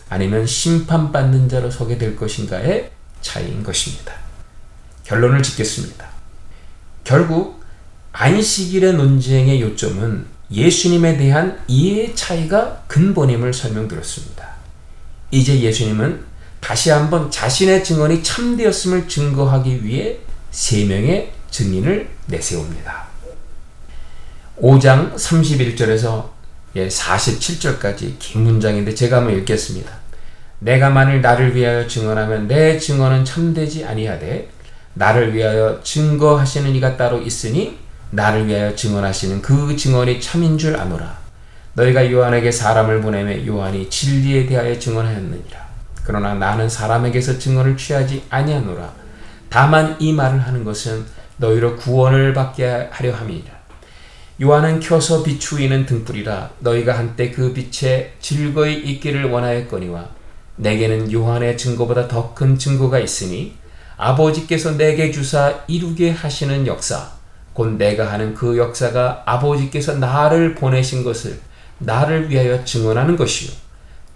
아니면 0.08 0.46
심판받는 0.46 1.48
자로 1.48 1.70
서게 1.70 1.98
될 1.98 2.16
것인가의 2.16 2.90
차이인 3.20 3.62
것입니다. 3.62 4.23
결론을 5.04 5.42
짓겠습니다. 5.42 6.06
결국 7.04 7.62
안식일의 8.12 8.94
논쟁의 8.94 9.60
요점은 9.60 10.26
예수님에 10.50 11.16
대한 11.16 11.60
이해의 11.66 12.14
차이가 12.14 12.82
근본임을 12.86 13.52
설명드렸습니다. 13.52 14.48
이제 15.30 15.60
예수님은 15.60 16.24
다시 16.60 16.90
한번 16.90 17.30
자신의 17.30 17.84
증언이 17.84 18.22
참되었음을 18.22 19.08
증거하기 19.08 19.84
위해 19.84 20.18
세 20.50 20.84
명의 20.84 21.32
증인을 21.50 22.08
내세웁니다. 22.26 23.04
5장 24.60 25.14
31절에서 25.14 26.30
47절까지 26.74 28.14
긴 28.18 28.42
문장인데 28.42 28.94
제가 28.94 29.18
한번 29.18 29.36
읽겠습니다. 29.38 29.90
내가 30.60 30.90
만일 30.90 31.20
나를 31.20 31.54
위하여 31.54 31.86
증언하면 31.86 32.48
내 32.48 32.78
증언은 32.78 33.24
참되지 33.24 33.84
아니하되 33.84 34.48
나를 34.94 35.35
위하여 35.35 35.80
증거하시는 35.83 36.74
이가 36.76 36.96
따로 36.96 37.20
있으니 37.20 37.78
나를 38.11 38.46
위하여 38.46 38.74
증언하시는 38.74 39.42
그 39.42 39.76
증언이 39.76 40.20
참인 40.20 40.57
줄 40.57 40.76
아노라. 40.76 41.18
너희가 41.74 42.11
요한에게 42.11 42.52
사람을 42.52 43.00
보내매 43.00 43.44
요한이 43.46 43.90
진리에 43.90 44.46
대하여 44.46 44.78
증언하였느니라. 44.78 45.64
그러나 46.04 46.35
나는 46.35 46.68
사람에게서 46.68 47.38
증언을 47.38 47.76
취하지 47.76 48.24
아니하노라. 48.30 48.92
다만 49.48 49.96
이 49.98 50.12
말을 50.12 50.40
하는 50.40 50.62
것은 50.62 51.04
너희로 51.38 51.76
구원을 51.76 52.33
받게 52.33 52.88
하려 52.92 53.14
함이니라. 53.14 53.52
요한은 54.42 54.80
켜서 54.80 55.22
비추이는 55.22 55.87
등불이라 55.87 56.50
너희가 56.59 56.98
한때 56.98 57.30
그 57.30 57.52
빛에 57.52 58.14
즐거이 58.20 58.74
있기를 58.74 59.30
원하였거니와 59.30 60.09
내게는 60.57 61.12
요한의 61.12 61.57
증거보다 61.57 62.09
더 62.09 62.35
큰 62.35 62.59
증거가 62.59 62.98
있으니 62.98 63.54
아버지께서 63.96 64.76
내게 64.76 65.11
주사 65.11 65.54
이루게 65.66 66.11
하시는 66.11 66.66
역사 66.66 67.11
곧 67.52 67.76
내가 67.76 68.12
하는 68.12 68.35
그 68.35 68.57
역사가 68.57 69.22
아버지께서 69.26 69.94
나를 69.94 70.54
보내신 70.54 71.04
것을 71.04 71.38
나를 71.78 72.30
위하여 72.30 72.64
증언하는 72.64 73.16
것이요 73.16 73.52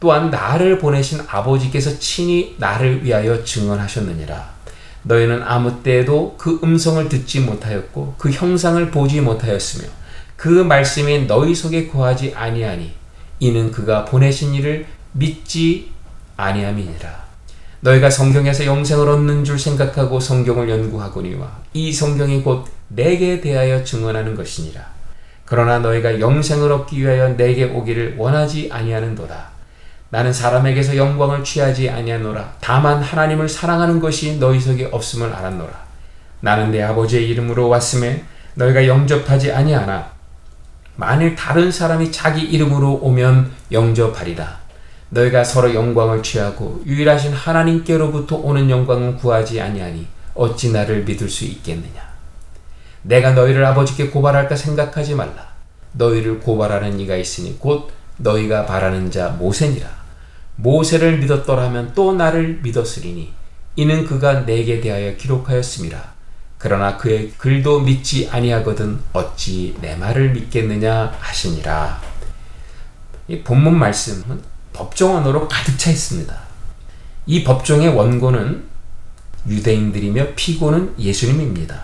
또한 0.01 0.31
나를 0.31 0.79
보내신 0.79 1.21
아버지께서 1.29 1.99
친히 1.99 2.57
나를 2.59 3.05
위하여 3.05 3.43
증언하셨느니라 3.45 4.59
너희는 5.03 5.43
아무 5.43 5.83
때에도 5.83 6.35
그 6.37 6.61
음성을 6.63 7.09
듣지 7.09 7.41
못하였고 7.41 8.15
그 8.19 8.31
형상을 8.31 8.91
보지 8.91 9.21
못하였으며 9.21 9.89
그 10.37 10.49
말씀이 10.49 11.27
너희 11.27 11.55
속에 11.55 11.89
거하지 11.89 12.33
아니하니 12.35 12.93
이는 13.41 13.71
그가 13.71 14.05
보내신 14.05 14.55
이를 14.55 14.87
믿지 15.13 15.91
아니함이니라. 16.37 17.28
너희가 17.81 18.11
성경에서 18.11 18.67
영생을 18.67 19.09
얻는 19.09 19.45
줄 19.45 19.59
생각하고 19.59 20.19
성경을 20.19 20.69
연구하거니와 20.69 21.49
이 21.75 21.93
성경이 21.93 22.43
곧 22.43 22.67
내게 22.89 23.41
대하여 23.41 23.85
증언하는 23.85 24.35
것이니라. 24.35 24.85
그러나 25.45 25.79
너희가 25.79 26.21
영생을 26.21 26.71
얻기 26.73 27.01
위하여 27.01 27.37
내게 27.37 27.65
오기를 27.65 28.17
원하지 28.19 28.69
아니하는도다. 28.73 29.59
나는 30.11 30.33
사람에게서 30.33 30.97
영광을 30.97 31.45
취하지 31.45 31.91
아니하노라. 31.91 32.55
다만 32.61 33.03
하나님을 33.03 33.49
사랑하는 33.49 34.01
것이 34.01 34.39
너희 34.39 34.59
속에 34.59 34.89
없음을 34.91 35.33
알았노라. 35.33 35.73
나는 36.41 36.71
내 36.71 36.83
아버지의 36.83 37.29
이름으로 37.29 37.69
왔음에 37.69 38.25
너희가 38.55 38.87
영접하지 38.87 39.53
아니하나 39.53 40.11
만일 40.97 41.37
다른 41.37 41.71
사람이 41.71 42.11
자기 42.11 42.43
이름으로 42.43 42.95
오면 43.03 43.51
영접하리라. 43.71 44.59
너희가 45.11 45.43
서로 45.45 45.75
영광을 45.75 46.23
취하고 46.23 46.83
유일하신 46.85 47.33
하나님께로부터 47.33 48.37
오는 48.37 48.69
영광은 48.69 49.17
구하지 49.17 49.61
아니하니 49.61 50.07
어찌 50.35 50.73
나를 50.73 51.05
믿을 51.05 51.29
수 51.29 51.45
있겠느냐. 51.45 52.09
내가 53.03 53.33
너희를 53.33 53.65
아버지께 53.65 54.09
고발할까 54.09 54.55
생각하지 54.55 55.15
말라. 55.15 55.49
너희를 55.93 56.41
고발하는 56.41 57.01
이가 57.01 57.17
있으니 57.17 57.59
곧 57.59 57.91
너희가 58.19 58.67
바라는 58.67 59.11
자 59.11 59.31
모세니라. 59.31 59.89
모세를 60.57 61.19
믿었더라면 61.19 61.93
또 61.95 62.15
나를 62.15 62.61
믿었으리니 62.63 63.33
이는 63.77 64.05
그가 64.05 64.45
내게 64.45 64.81
대하여 64.81 65.17
기록하였음이라. 65.17 66.19
그러나 66.59 66.97
그의 66.97 67.31
글도 67.39 67.81
믿지 67.81 68.29
아니하거든 68.29 68.99
어찌 69.13 69.77
내 69.81 69.95
말을 69.95 70.31
믿겠느냐 70.31 71.17
하시니라. 71.21 72.01
이 73.29 73.41
본문 73.43 73.79
말씀은 73.79 74.43
법정 74.79 75.17
언어로 75.17 75.49
가득 75.49 75.77
차 75.77 75.91
있습니다. 75.91 76.33
이 77.27 77.43
법정의 77.43 77.89
원고는 77.89 78.63
유대인들이며 79.49 80.35
피고는 80.37 80.95
예수님입니다. 81.01 81.83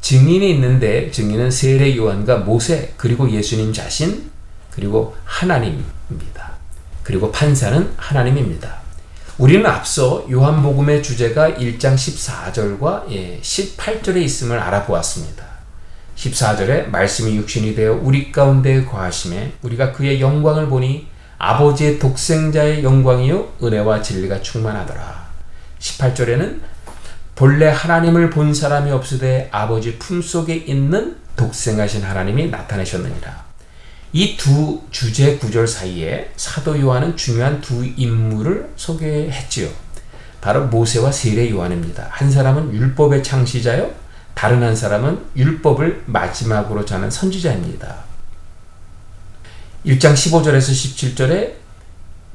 증인이 0.00 0.50
있는데 0.50 1.12
증인은 1.12 1.52
세례 1.52 1.96
요한과 1.96 2.38
모세 2.38 2.92
그리고 2.96 3.30
예수님 3.30 3.72
자신 3.72 4.28
그리고 4.72 5.14
하나님입니다. 5.24 6.54
그리고 7.04 7.30
판사는 7.30 7.92
하나님입니다. 7.96 8.82
우리는 9.38 9.64
앞서 9.64 10.26
요한복음의 10.28 11.00
주제가 11.00 11.52
1장 11.52 11.94
14절과 11.94 13.06
18절에 13.40 14.16
있음을 14.16 14.58
알아보았습니다. 14.58 15.44
14절에 16.16 16.88
말씀이 16.88 17.36
육신이 17.36 17.76
되어 17.76 18.00
우리 18.02 18.32
가운데 18.32 18.84
거하심에 18.84 19.54
우리가 19.62 19.92
그의 19.92 20.20
영광을 20.20 20.68
보니 20.68 21.13
아버지의 21.38 21.98
독생자의 21.98 22.82
영광이요 22.84 23.54
은혜와 23.62 24.02
진리가 24.02 24.42
충만하더라. 24.42 25.24
18절에는 25.78 26.60
본래 27.34 27.68
하나님을 27.68 28.30
본 28.30 28.54
사람이 28.54 28.90
없으되 28.90 29.48
아버지 29.50 29.98
품속에 29.98 30.54
있는 30.54 31.16
독생하신 31.36 32.02
하나님이 32.04 32.48
나타내셨느니라. 32.50 33.44
이 34.12 34.36
두 34.36 34.80
주제 34.92 35.36
구절 35.38 35.66
사이에 35.66 36.30
사도 36.36 36.80
요한은 36.80 37.16
중요한 37.16 37.60
두 37.60 37.84
인물을 37.84 38.70
소개했지요. 38.76 39.68
바로 40.40 40.66
모세와 40.66 41.10
세례 41.10 41.50
요한입니다. 41.50 42.06
한 42.10 42.30
사람은 42.30 42.72
율법의 42.72 43.24
창시자요. 43.24 43.90
다른 44.34 44.62
한 44.62 44.76
사람은 44.76 45.18
율법을 45.36 46.04
마지막으로 46.06 46.84
전한 46.84 47.10
선지자입니다. 47.10 48.13
1장 49.86 50.14
15절에서 50.14 50.72
17절에 50.72 51.52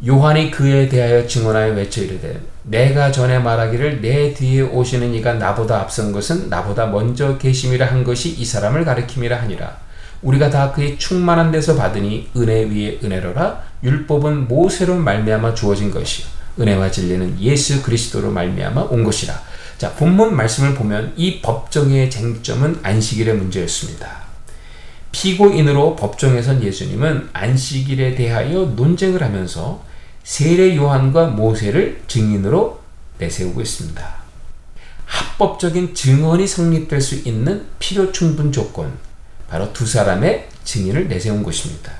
요한이 0.06 0.52
그에 0.52 0.88
대하여 0.88 1.26
증언하여 1.26 1.74
외쳐 1.74 2.02
이르되 2.02 2.40
내가 2.64 3.12
전에 3.12 3.40
말하기를 3.40 4.02
내 4.02 4.34
뒤에 4.36 4.62
오시는 4.62 5.16
이가 5.16 5.34
나보다 5.34 5.82
앞선 5.82 6.12
것은 6.12 6.50
나보다 6.50 6.86
먼저 6.86 7.40
계심이라 7.40 7.88
한 7.88 8.04
것이 8.04 8.30
이 8.30 8.46
사람을 8.46 8.86
가리킴이라 8.86 9.42
하니라. 9.42 9.78
우리가 10.22 10.50
다 10.52 10.72
그의 10.72 11.00
충만한 11.00 11.52
데서 11.52 11.76
받으니 11.76 12.30
은혜 12.38 12.66
위에 12.66 13.00
은혜로라 13.04 13.64
율법은 13.84 14.48
모세로 14.48 14.96
말미암아 14.96 15.56
주어진 15.56 15.90
것이요 15.90 16.28
은혜와 16.60 16.92
진리는 16.92 17.40
예수 17.40 17.82
그리스도로 17.82 18.30
말미암아 18.30 18.82
온 18.84 19.04
것이라. 19.04 19.34
자, 19.80 19.94
본문 19.94 20.36
말씀을 20.36 20.76
보면 20.76 21.14
이 21.16 21.42
법정의 21.42 22.12
쟁점은 22.12 22.82
안식일의 22.84 23.36
문제였습니다. 23.36 24.29
피고인으로 25.12 25.96
법정에선 25.96 26.64
예수님은 26.64 27.30
안식일에 27.34 28.16
대하여 28.16 28.66
논쟁을 28.76 29.24
하면서 29.24 29.84
세례 30.24 30.76
요한과 30.76 31.28
모세를 31.28 32.04
증인으로 32.08 32.80
내세우고 33.18 33.62
있습니다. 33.62 34.20
합법적인 35.06 35.96
증언이 35.96 36.48
성립될 36.48 37.02
수 37.02 37.16
있는 37.16 37.66
필요 37.80 38.12
충분 38.12 38.52
조건, 38.52 38.94
바로 39.50 39.74
두 39.74 39.86
사람의 39.88 40.48
증인을 40.64 41.08
내세운 41.08 41.42
것입니다. 41.44 41.92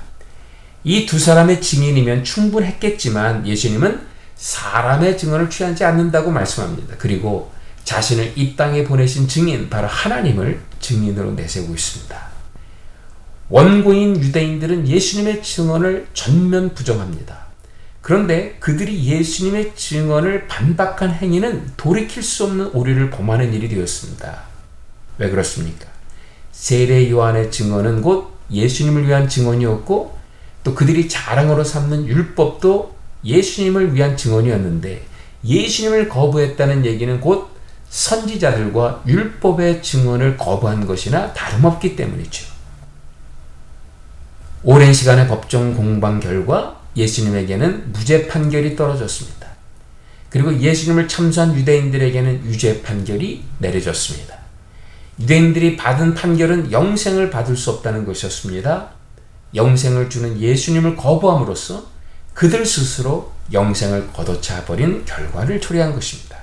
이 0.84 1.04
두 1.06 1.18
사람의 1.18 1.60
증인이면 1.60 2.24
충분했겠지만 2.24 3.46
예수님은 3.46 4.00
사람의 4.36 5.18
증언을 5.18 5.50
취하지 5.50 5.84
않는다고 5.84 6.30
말씀합니다. 6.30 6.94
그리고 6.98 7.52
자신을 7.84 8.32
이 8.36 8.56
땅에 8.56 8.84
보내신 8.84 9.28
증인, 9.28 9.68
바로 9.68 9.88
하나님을 9.88 10.60
증인으로 10.80 11.32
내세우고 11.32 11.74
있습니다. 11.74 12.29
원고인 13.50 14.16
유대인들은 14.16 14.86
예수님의 14.86 15.42
증언을 15.42 16.06
전면 16.14 16.72
부정합니다. 16.72 17.50
그런데 18.00 18.56
그들이 18.60 19.04
예수님의 19.04 19.72
증언을 19.74 20.46
반박한 20.46 21.10
행위는 21.10 21.72
돌이킬 21.76 22.22
수 22.22 22.44
없는 22.44 22.68
오류를 22.68 23.10
범하는 23.10 23.52
일이 23.52 23.68
되었습니다. 23.68 24.42
왜 25.18 25.28
그렇습니까? 25.28 25.86
세례 26.52 27.10
요한의 27.10 27.50
증언은 27.50 28.02
곧 28.02 28.32
예수님을 28.52 29.08
위한 29.08 29.28
증언이었고 29.28 30.16
또 30.62 30.74
그들이 30.74 31.08
자랑으로 31.08 31.64
삼는 31.64 32.06
율법도 32.06 32.94
예수님을 33.24 33.94
위한 33.94 34.16
증언이었는데 34.16 35.02
예수님을 35.44 36.08
거부했다는 36.08 36.86
얘기는 36.86 37.20
곧 37.20 37.50
선지자들과 37.88 39.02
율법의 39.06 39.82
증언을 39.82 40.36
거부한 40.36 40.86
것이나 40.86 41.32
다름없기 41.32 41.96
때문이죠. 41.96 42.49
오랜 44.62 44.92
시간의 44.92 45.26
법정 45.26 45.74
공방 45.74 46.20
결과 46.20 46.78
예수님에게는 46.94 47.92
무죄 47.92 48.28
판결이 48.28 48.76
떨어졌습니다. 48.76 49.48
그리고 50.28 50.56
예수님을 50.58 51.08
참수한 51.08 51.54
유대인들에게는 51.56 52.44
유죄 52.44 52.82
판결이 52.82 53.42
내려졌습니다. 53.58 54.38
유대인들이 55.18 55.76
받은 55.76 56.14
판결은 56.14 56.72
영생을 56.72 57.30
받을 57.30 57.56
수 57.56 57.70
없다는 57.70 58.04
것이었습니다. 58.04 58.90
영생을 59.54 60.10
주는 60.10 60.38
예수님을 60.38 60.94
거부함으로써 60.94 61.86
그들 62.34 62.64
스스로 62.66 63.32
영생을 63.52 64.12
걷어차 64.12 64.64
버린 64.66 65.04
결과를 65.06 65.60
초래한 65.60 65.94
것입니다. 65.94 66.36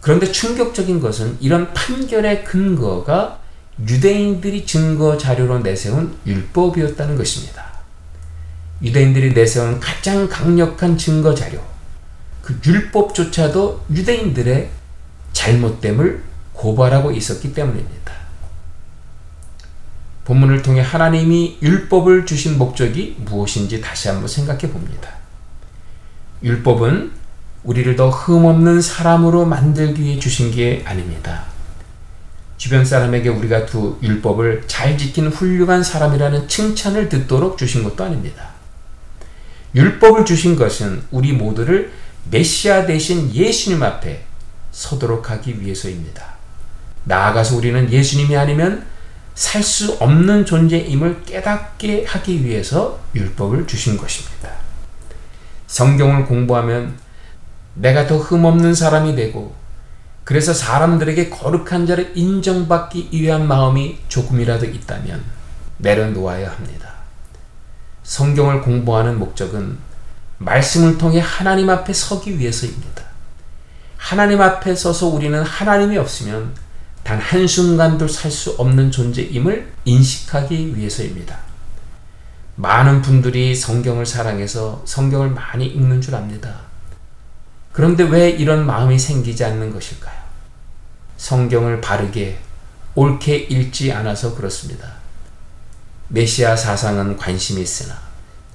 그런데 0.00 0.30
충격적인 0.30 1.00
것은 1.00 1.38
이런 1.40 1.72
판결의 1.72 2.44
근거가 2.44 3.40
유대인들이 3.84 4.64
증거 4.64 5.18
자료로 5.18 5.58
내세운 5.58 6.16
율법이었다는 6.26 7.16
것입니다. 7.16 7.64
유대인들이 8.82 9.34
내세운 9.34 9.80
가장 9.80 10.28
강력한 10.28 10.96
증거 10.96 11.34
자료, 11.34 11.60
그 12.42 12.58
율법조차도 12.64 13.86
유대인들의 13.90 14.70
잘못됨을 15.32 16.22
고발하고 16.52 17.10
있었기 17.12 17.52
때문입니다. 17.52 18.14
본문을 20.24 20.62
통해 20.62 20.80
하나님이 20.80 21.58
율법을 21.62 22.26
주신 22.26 22.58
목적이 22.58 23.16
무엇인지 23.20 23.80
다시 23.80 24.08
한번 24.08 24.26
생각해 24.26 24.70
봅니다. 24.70 25.10
율법은 26.42 27.12
우리를 27.64 27.96
더 27.96 28.10
흠없는 28.10 28.80
사람으로 28.80 29.44
만들기 29.44 30.02
위해 30.02 30.18
주신 30.18 30.50
게 30.50 30.82
아닙니다. 30.84 31.55
주변 32.56 32.84
사람에게 32.84 33.28
우리가 33.28 33.66
두 33.66 33.98
율법을 34.02 34.64
잘 34.66 34.96
지킨 34.96 35.28
훌륭한 35.28 35.82
사람이라는 35.82 36.48
칭찬을 36.48 37.08
듣도록 37.08 37.58
주신 37.58 37.84
것도 37.84 38.04
아닙니다. 38.04 38.50
율법을 39.74 40.24
주신 40.24 40.56
것은 40.56 41.02
우리 41.10 41.32
모두를 41.32 41.92
메시아 42.30 42.86
대신 42.86 43.32
예수님 43.34 43.82
앞에 43.82 44.24
서도록 44.72 45.30
하기 45.30 45.60
위해서입니다. 45.60 46.36
나아가서 47.04 47.56
우리는 47.56 47.90
예수님이 47.90 48.36
아니면 48.36 48.86
살 49.34 49.62
수 49.62 49.98
없는 50.00 50.46
존재임을 50.46 51.24
깨닫게 51.24 52.06
하기 52.06 52.42
위해서 52.42 52.98
율법을 53.14 53.66
주신 53.66 53.98
것입니다. 53.98 54.50
성경을 55.66 56.24
공부하면 56.24 56.96
내가 57.74 58.06
더 58.06 58.16
흠없는 58.16 58.74
사람이 58.74 59.14
되고 59.14 59.54
그래서 60.26 60.52
사람들에게 60.52 61.30
거룩한 61.30 61.86
자를 61.86 62.10
인정받기 62.16 63.10
위한 63.12 63.46
마음이 63.46 64.00
조금이라도 64.08 64.66
있다면 64.66 65.22
내려놓아야 65.78 66.50
합니다. 66.50 66.94
성경을 68.02 68.62
공부하는 68.62 69.20
목적은 69.20 69.78
말씀을 70.38 70.98
통해 70.98 71.20
하나님 71.20 71.70
앞에 71.70 71.92
서기 71.92 72.40
위해서입니다. 72.40 73.04
하나님 73.96 74.40
앞에 74.40 74.74
서서 74.74 75.06
우리는 75.06 75.40
하나님이 75.44 75.96
없으면 75.96 76.54
단 77.04 77.20
한순간도 77.20 78.08
살 78.08 78.32
수 78.32 78.56
없는 78.58 78.90
존재임을 78.90 79.72
인식하기 79.84 80.76
위해서입니다. 80.76 81.38
많은 82.56 83.00
분들이 83.00 83.54
성경을 83.54 84.04
사랑해서 84.04 84.82
성경을 84.86 85.30
많이 85.30 85.66
읽는 85.66 86.00
줄 86.00 86.16
압니다. 86.16 86.65
그런데 87.76 88.04
왜 88.04 88.30
이런 88.30 88.64
마음이 88.64 88.98
생기지 88.98 89.44
않는 89.44 89.70
것일까요? 89.70 90.16
성경을 91.18 91.82
바르게 91.82 92.38
옳게 92.94 93.36
읽지 93.36 93.92
않아서 93.92 94.34
그렇습니다. 94.34 94.94
메시아 96.08 96.56
사상은 96.56 97.18
관심이 97.18 97.60
있으나 97.60 97.94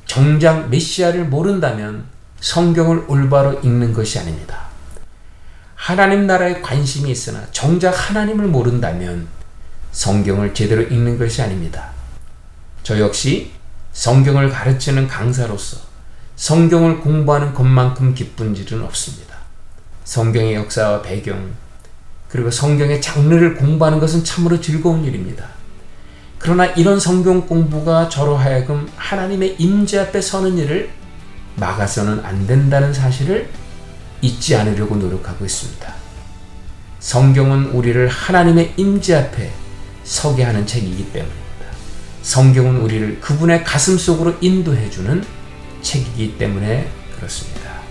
정작 0.08 0.70
메시아를 0.70 1.26
모른다면 1.26 2.06
성경을 2.40 3.06
올바로 3.08 3.60
읽는 3.60 3.94
것이 3.94 4.18
아닙니다. 4.18 4.66
하나님 5.76 6.26
나라에 6.26 6.60
관심이 6.60 7.12
있으나 7.12 7.46
정작 7.52 7.92
하나님을 7.92 8.48
모른다면 8.48 9.28
성경을 9.92 10.56
제대로 10.56 10.82
읽는 10.82 11.20
것이 11.20 11.44
아닙니다. 11.44 11.92
저 12.82 13.00
역시 13.00 13.52
성경을 13.94 14.50
가르치는 14.50 15.08
강사로서 15.08 15.91
성경을 16.42 17.02
공부하는 17.02 17.54
것만큼 17.54 18.16
기쁜 18.16 18.56
일은 18.56 18.82
없습니다. 18.86 19.36
성경의 20.06 20.56
역사와 20.56 21.04
배경, 21.04 21.52
그리고 22.30 22.50
성경의 22.50 23.00
장르를 23.00 23.58
공부하는 23.58 24.00
것은 24.00 24.24
참으로 24.24 24.60
즐거운 24.60 25.06
일입니다. 25.06 25.46
그러나 26.39 26.66
이런 26.66 27.00
성경 27.00 27.46
공부가 27.46 28.10
저로 28.10 28.36
하여금 28.36 28.89
하나님의 28.96 29.58
임재 29.60 30.00
앞에 30.00 30.20
서는 30.20 30.58
일을 30.58 30.89
막아서는 31.58 32.26
안 32.26 32.48
된다는 32.48 32.92
사실을 32.92 33.48
잊지 34.22 34.56
않으려고 34.56 34.96
노력하고 34.96 35.46
있습니다. 35.46 35.94
성경은 37.00 37.66
우리를 37.68 38.08
하나님의 38.08 38.74
임재 38.78 39.14
앞에 39.16 39.52
서게 40.04 40.42
하는 40.42 40.66
책이기 40.66 41.12
때문입니다. 41.12 41.66
성경은 42.24 42.78
우리를 42.78 43.22
그분의 43.22 43.64
가슴 43.64 43.96
속으로 43.96 44.34
인도해 44.42 44.89
주는 44.89 45.24
책이기 45.82 46.38
때문에 46.38 46.90
그렇습니다. 47.16 47.82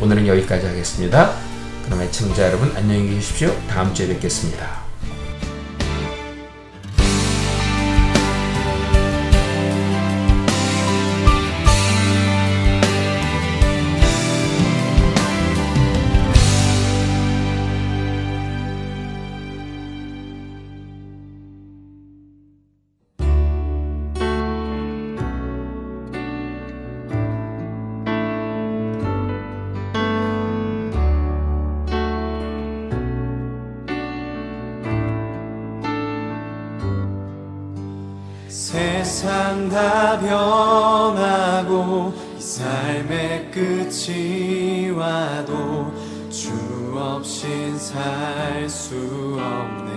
오늘은 0.00 0.26
여기까지 0.26 0.66
하겠습니다. 0.66 1.34
그럼 1.84 2.02
애청자 2.02 2.46
여러분 2.46 2.74
안녕히 2.76 3.10
계십시오. 3.10 3.54
다음 3.68 3.94
주에 3.94 4.08
뵙겠습니다. 4.08 4.83
세상 39.24 39.70
다 39.70 40.20
변하고 40.20 42.12
이 42.36 42.40
삶의 42.42 43.50
끝이 43.50 44.90
와도 44.90 45.90
주 46.28 46.52
없인 46.94 47.78
살 47.78 48.68
수 48.68 48.94
없네. 49.40 49.92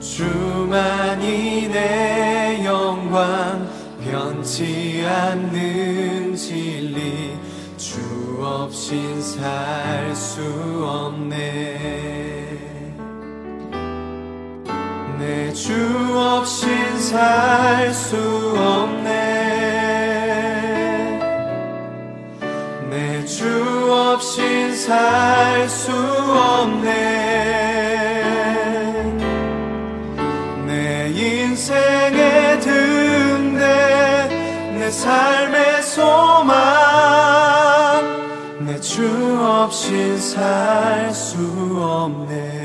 주만이 0.00 1.68
내 1.68 2.64
영광 2.64 3.70
변치 4.04 5.04
않는 5.06 6.34
진리 6.34 7.38
주 7.76 8.00
없인 8.44 9.22
살 9.22 10.12
수 10.16 10.42
없네. 10.84 11.71
주 15.72 16.18
없인 16.18 16.98
살 16.98 17.94
수 17.94 18.14
없네. 18.54 19.08
내 22.90 23.24
주 23.24 23.90
없인 23.90 24.76
살 24.76 25.66
수 25.70 25.90
없네. 25.90 26.90
내 30.66 31.08
인생의 31.08 32.60
등대 32.60 34.28
내 34.78 34.90
삶의 34.90 35.82
소망 35.82 36.52
내 38.66 38.78
주 38.78 39.08
없인 39.40 40.18
살 40.18 41.10
수 41.14 41.38
없네. 41.80 42.61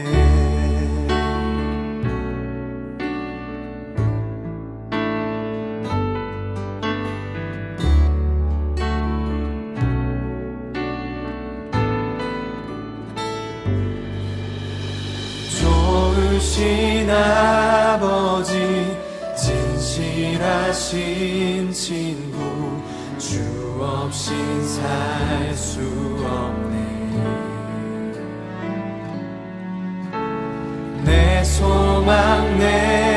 아버지 17.10 18.98
진실하신 19.36 20.92
친구 21.72 22.82
주 23.18 23.40
없인 23.82 24.68
살 24.68 25.38
수 25.58 25.80
없네. 26.24 26.76
내 31.04 31.44
소망 31.44 32.58
내 32.60 33.17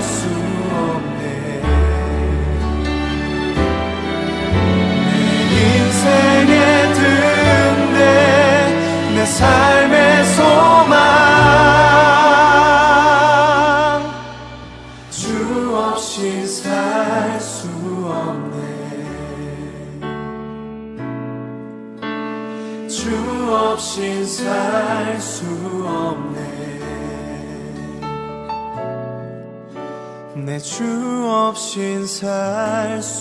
살 32.21 33.01
수 33.01 33.20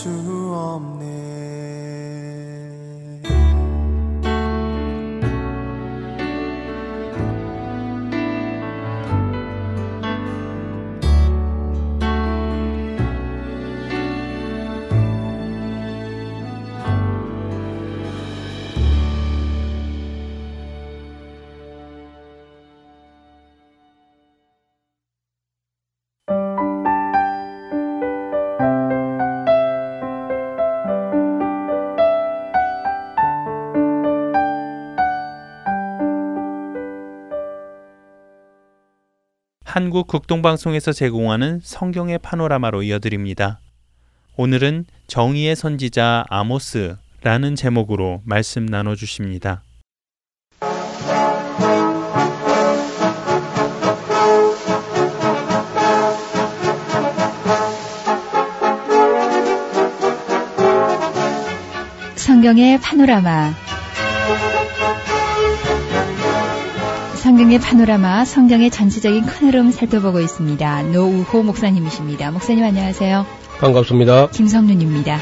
한국 39.81 40.09
국동방송에서 40.09 40.93
제공하는 40.93 41.61
성경의 41.63 42.19
파노라마로 42.19 42.83
이어드립니다. 42.83 43.61
오늘은 44.37 44.85
정의의 45.07 45.57
선지자 45.57 46.27
아모스라는 46.29 47.57
제목으로 47.57 48.21
말씀 48.27 48.67
나눠 48.67 48.95
주십니다. 48.95 49.63
성경의 62.17 62.79
파노라마 62.83 63.70
성경의 67.41 67.59
파노라마, 67.59 68.27
성경의 68.27 68.71
전체적인 68.71 69.25
큰 69.25 69.49
흐름 69.49 69.71
살펴보고 69.71 70.21
있습니다. 70.21 70.83
노우호 70.83 71.43
목사님이십니다. 71.43 72.31
목사님 72.33 72.63
안녕하세요. 72.63 73.25
반갑습니다. 73.61 74.29
김성윤입니다. 74.29 75.19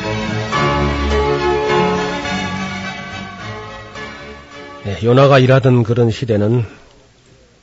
네, 4.85 4.99
요나가 5.05 5.39
일하던 5.39 5.85
그런 5.85 6.11
시대는 6.11 6.65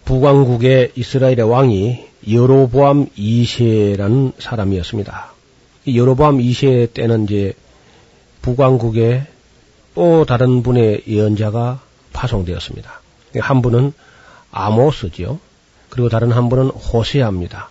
북왕국의 0.05 0.93
이스라엘의 0.95 1.41
왕이 1.41 2.05
여로보암 2.31 3.07
2세라는 3.07 4.31
사람이었습니다. 4.39 5.33
이 5.83 5.99
여로보암 5.99 6.37
2세 6.37 6.93
때는 6.93 7.25
이제 7.25 7.55
북왕국에 8.41 9.23
또 9.95 10.23
다른 10.23 10.63
분의 10.63 11.01
예언자가 11.09 11.81
파송되었습니다. 12.13 13.01
한 13.41 13.61
분은 13.61 13.91
아모스죠. 14.55 15.39
그리고 15.89 16.09
다른 16.09 16.31
한 16.31 16.49
분은 16.49 16.69
호세아입니다. 16.69 17.69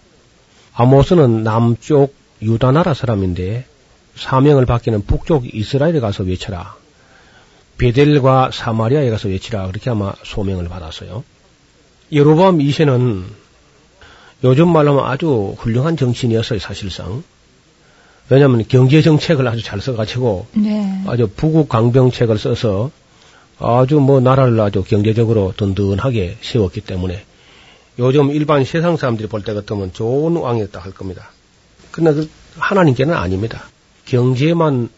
아모스는 0.74 1.42
남쪽 1.42 2.14
유다 2.42 2.72
나라 2.72 2.94
사람인데 2.94 3.64
사명을 4.16 4.66
받기는 4.66 5.06
북쪽 5.06 5.54
이스라엘에 5.54 6.00
가서 6.00 6.22
외쳐라. 6.24 6.76
베델과 7.78 8.50
사마리아에 8.52 9.10
가서 9.10 9.28
외치라. 9.28 9.66
그렇게 9.66 9.90
아마 9.90 10.12
소명을 10.24 10.68
받았어요. 10.68 11.24
예로보암 12.12 12.58
2세는 12.58 13.24
요즘 14.44 14.68
말로 14.68 14.92
하면 14.92 15.10
아주 15.10 15.56
훌륭한 15.58 15.96
정치인이었어요, 15.96 16.58
사실상. 16.58 17.24
왜냐하면 18.28 18.64
경제 18.68 19.00
정책을 19.00 19.48
아주 19.48 19.62
잘 19.62 19.80
써가지고 19.80 20.46
네. 20.52 21.02
아주 21.06 21.28
부국 21.34 21.68
강병책을 21.68 22.38
써서 22.38 22.90
아주 23.58 24.00
뭐 24.00 24.20
나라를 24.20 24.58
아주 24.60 24.82
경제적으로 24.82 25.52
든든하게 25.56 26.38
세웠기 26.42 26.80
때문에 26.80 27.24
요즘 27.98 28.30
일반 28.30 28.64
세상 28.64 28.96
사람들이 28.96 29.28
볼 29.28 29.42
때 29.44 29.54
같으면 29.54 29.92
좋은 29.92 30.36
왕이었다 30.36 30.80
할 30.80 30.92
겁니다. 30.92 31.30
그러나 31.92 32.12
그 32.12 32.28
하나님께는 32.58 33.14
아닙니다. 33.14 33.64
경제만 34.06 34.88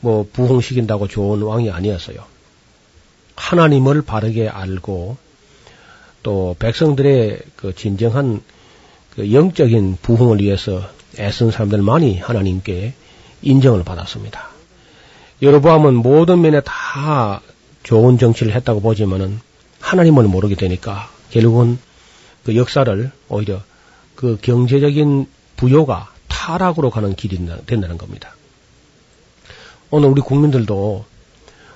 뭐 0.00 0.26
부흥시킨다고 0.32 1.06
좋은 1.08 1.42
왕이 1.42 1.70
아니었어요. 1.70 2.24
하나님을 3.36 4.02
바르게 4.02 4.48
알고 4.48 5.16
또 6.22 6.56
백성들의 6.58 7.40
그 7.56 7.74
진정한 7.74 8.42
그 9.14 9.32
영적인 9.32 9.98
부흥을 10.00 10.40
위해서 10.40 10.82
애쓴 11.18 11.50
사람들만이 11.50 12.18
하나님께 12.18 12.94
인정을 13.42 13.84
받았습니다. 13.84 14.48
여러보암은 15.42 15.94
모든 15.94 16.42
면에 16.42 16.60
다 16.60 17.40
좋은 17.82 18.18
정치를 18.18 18.54
했다고 18.54 18.80
보지만은 18.80 19.40
하나님을 19.80 20.24
모르게 20.24 20.54
되니까 20.54 21.10
결국은 21.30 21.78
그 22.44 22.56
역사를 22.56 23.10
오히려 23.28 23.62
그 24.14 24.38
경제적인 24.40 25.26
부요가 25.56 26.12
타락으로 26.28 26.90
가는 26.90 27.14
길이 27.14 27.38
된다는 27.66 27.98
겁니다. 27.98 28.34
오늘 29.90 30.08
우리 30.08 30.20
국민들도 30.20 31.04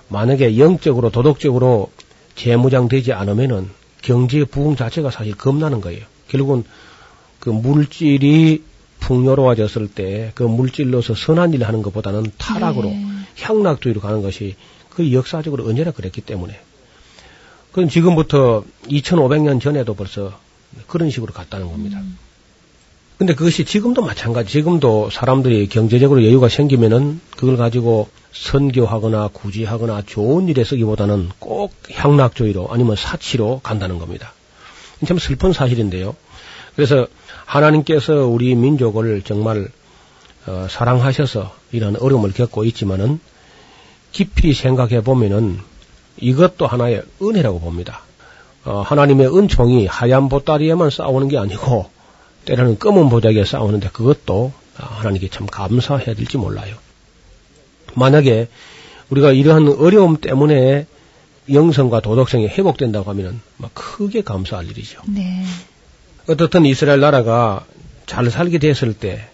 만약에 0.08 0.58
영적으로 0.58 1.10
도덕적으로 1.10 1.90
재무장되지 2.36 3.12
않으면은 3.12 3.70
경제 4.02 4.44
부흥 4.44 4.76
자체가 4.76 5.10
사실 5.10 5.34
겁나는 5.34 5.80
거예요. 5.80 6.04
결국은 6.28 6.64
그 7.40 7.50
물질이 7.50 8.62
풍요로워졌을 9.00 9.88
때 9.88 10.32
그 10.34 10.42
물질로서 10.42 11.14
선한 11.14 11.52
일을 11.52 11.66
하는 11.66 11.82
것보다는 11.82 12.32
타락으로 12.38 12.88
네. 12.88 13.06
향락주의로 13.40 14.00
가는 14.00 14.22
것이 14.22 14.56
그 14.94 15.12
역사적으로 15.12 15.66
언제나 15.66 15.90
그랬기 15.90 16.20
때문에 16.20 16.58
그건 17.70 17.88
지금부터 17.88 18.64
2500년 18.84 19.60
전에도 19.60 19.94
벌써 19.94 20.38
그런 20.86 21.10
식으로 21.10 21.32
갔다는 21.32 21.68
겁니다. 21.68 22.00
근데 23.18 23.34
그것이 23.34 23.64
지금도 23.64 24.02
마찬가지. 24.02 24.50
지금도 24.50 25.10
사람들이 25.10 25.68
경제적으로 25.68 26.24
여유가 26.24 26.48
생기면은 26.48 27.20
그걸 27.36 27.56
가지고 27.56 28.08
선교하거나 28.32 29.28
구제하거나 29.28 30.02
좋은 30.06 30.48
일에 30.48 30.64
쓰기보다는 30.64 31.30
꼭 31.38 31.72
향락주의로 31.92 32.68
아니면 32.70 32.96
사치로 32.96 33.60
간다는 33.62 33.98
겁니다. 33.98 34.32
참 35.06 35.18
슬픈 35.18 35.52
사실인데요. 35.52 36.16
그래서 36.74 37.06
하나님께서 37.44 38.26
우리 38.26 38.54
민족을 38.54 39.22
정말 39.22 39.68
어, 40.46 40.66
사랑하셔서 40.68 41.54
이런 41.72 41.96
어려움을 41.96 42.32
겪고 42.32 42.64
있지만은 42.64 43.20
깊이 44.14 44.54
생각해 44.54 45.02
보면은 45.02 45.58
이것도 46.16 46.66
하나의 46.66 47.02
은혜라고 47.20 47.58
봅니다. 47.60 48.00
어, 48.64 48.80
하나님의 48.80 49.36
은총이 49.36 49.86
하얀 49.86 50.28
보따리에만 50.28 50.88
싸우는 50.88 51.28
게 51.28 51.36
아니고 51.36 51.90
때로는 52.46 52.78
검은 52.78 53.10
보자기에 53.10 53.44
싸우는데 53.44 53.90
그것도 53.92 54.52
하나님께 54.76 55.28
참 55.28 55.46
감사해야 55.46 56.14
될지 56.14 56.38
몰라요. 56.38 56.76
만약에 57.94 58.48
우리가 59.10 59.32
이러한 59.32 59.68
어려움 59.78 60.16
때문에 60.16 60.86
영성과 61.52 62.00
도덕성이 62.00 62.46
회복된다고 62.46 63.10
하면은 63.10 63.40
막 63.56 63.72
크게 63.74 64.22
감사할 64.22 64.70
일이죠. 64.70 65.00
네. 65.08 65.44
어떻든 66.28 66.64
이스라엘 66.64 67.00
나라가 67.00 67.66
잘 68.06 68.30
살게 68.30 68.58
됐을 68.58 68.94
때 68.94 69.28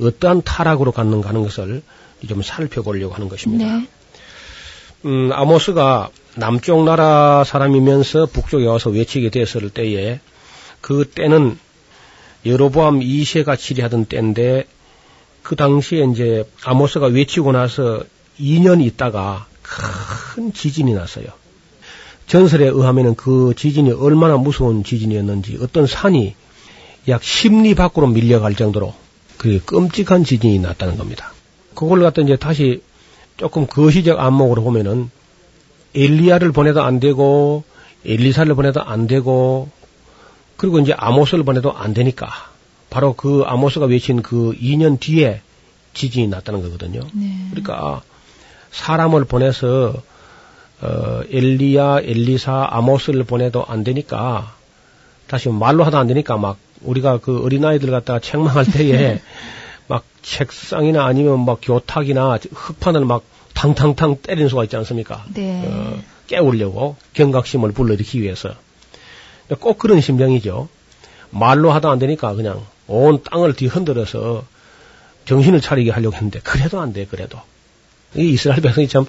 어떠한 0.00 0.42
타락으로 0.42 0.92
갔는가 0.92 1.30
하는 1.30 1.42
것을 1.42 1.82
좀 2.28 2.42
살펴보려고 2.42 3.14
하는 3.14 3.28
것입니다. 3.28 3.76
네. 3.76 3.88
음, 5.04 5.30
아모스가 5.32 6.10
남쪽 6.36 6.84
나라 6.84 7.42
사람이면서 7.44 8.26
북쪽에 8.26 8.66
와서 8.66 8.90
외치게 8.90 9.30
됐을 9.30 9.70
때에 9.70 10.20
그 10.80 11.04
때는 11.04 11.58
여로보암 12.46 13.00
2세가 13.00 13.58
치리하던 13.58 14.06
때인데 14.06 14.64
그 15.42 15.56
당시에 15.56 16.04
이제 16.12 16.44
아모스가 16.64 17.06
외치고 17.06 17.52
나서 17.52 18.02
2년 18.38 18.84
있다가 18.84 19.46
큰 19.62 20.52
지진이 20.52 20.92
났어요. 20.94 21.26
전설에 22.26 22.66
의하면은 22.66 23.16
그 23.16 23.54
지진이 23.56 23.92
얼마나 23.92 24.36
무서운 24.36 24.84
지진이었는지 24.84 25.58
어떤 25.60 25.86
산이 25.86 26.34
약 27.08 27.22
10리 27.22 27.76
밖으로 27.76 28.06
밀려갈 28.06 28.54
정도로 28.54 28.94
그 29.36 29.60
끔찍한 29.64 30.24
지진이 30.24 30.58
났다는 30.60 30.96
겁니다. 30.96 31.32
그걸 31.74 32.00
갖다 32.00 32.22
이제 32.22 32.36
다시 32.36 32.82
조금 33.40 33.66
거시적 33.66 34.20
안목으로 34.20 34.62
보면은 34.62 35.10
엘리야를 35.94 36.52
보내도 36.52 36.82
안 36.82 37.00
되고 37.00 37.64
엘리사를 38.04 38.54
보내도 38.54 38.82
안 38.82 39.06
되고 39.06 39.70
그리고 40.58 40.78
이제 40.78 40.92
아모스를 40.92 41.42
보내도 41.42 41.72
안 41.72 41.94
되니까 41.94 42.28
바로 42.90 43.14
그 43.14 43.42
아모스가 43.46 43.86
외친 43.86 44.20
그 44.20 44.54
2년 44.60 45.00
뒤에 45.00 45.40
지진이 45.94 46.28
났다는 46.28 46.60
거거든요. 46.60 47.00
네. 47.14 47.46
그러니까 47.50 48.02
사람을 48.72 49.24
보내서 49.24 49.94
어, 50.82 51.20
엘리야, 51.30 52.00
엘리사, 52.00 52.68
아모스를 52.70 53.24
보내도 53.24 53.64
안 53.64 53.84
되니까 53.84 54.54
다시 55.28 55.48
말로 55.48 55.84
하도 55.84 55.96
안 55.96 56.06
되니까 56.08 56.36
막 56.36 56.58
우리가 56.82 57.18
그 57.18 57.42
어린아이들 57.42 57.90
갖다가 57.90 58.18
책망할 58.18 58.66
때에 58.66 59.14
막 59.14 59.20
책상이나 60.22 61.04
아니면 61.04 61.44
막 61.44 61.58
교탁이나 61.62 62.38
흙판을 62.52 63.04
막 63.04 63.22
탕탕탕 63.54 64.18
때리는 64.22 64.48
수가 64.48 64.64
있지 64.64 64.76
않습니까? 64.76 65.24
네. 65.34 65.64
어, 65.66 66.00
깨우려고 66.26 66.96
경각심을 67.14 67.72
불러일으키기 67.72 68.22
위해서 68.22 68.54
꼭 69.58 69.78
그런 69.78 70.00
심정이죠. 70.00 70.68
말로 71.30 71.72
하도 71.72 71.90
안 71.90 71.98
되니까 71.98 72.34
그냥 72.34 72.64
온 72.86 73.22
땅을 73.22 73.54
뒤흔들어서 73.54 74.44
정신을 75.26 75.60
차리게 75.60 75.90
하려고 75.90 76.14
했는데 76.16 76.40
그래도 76.42 76.80
안 76.80 76.92
돼. 76.92 77.06
그래도 77.06 77.38
이 78.16 78.30
이스라엘 78.30 78.60
백성이 78.60 78.88
참 78.88 79.06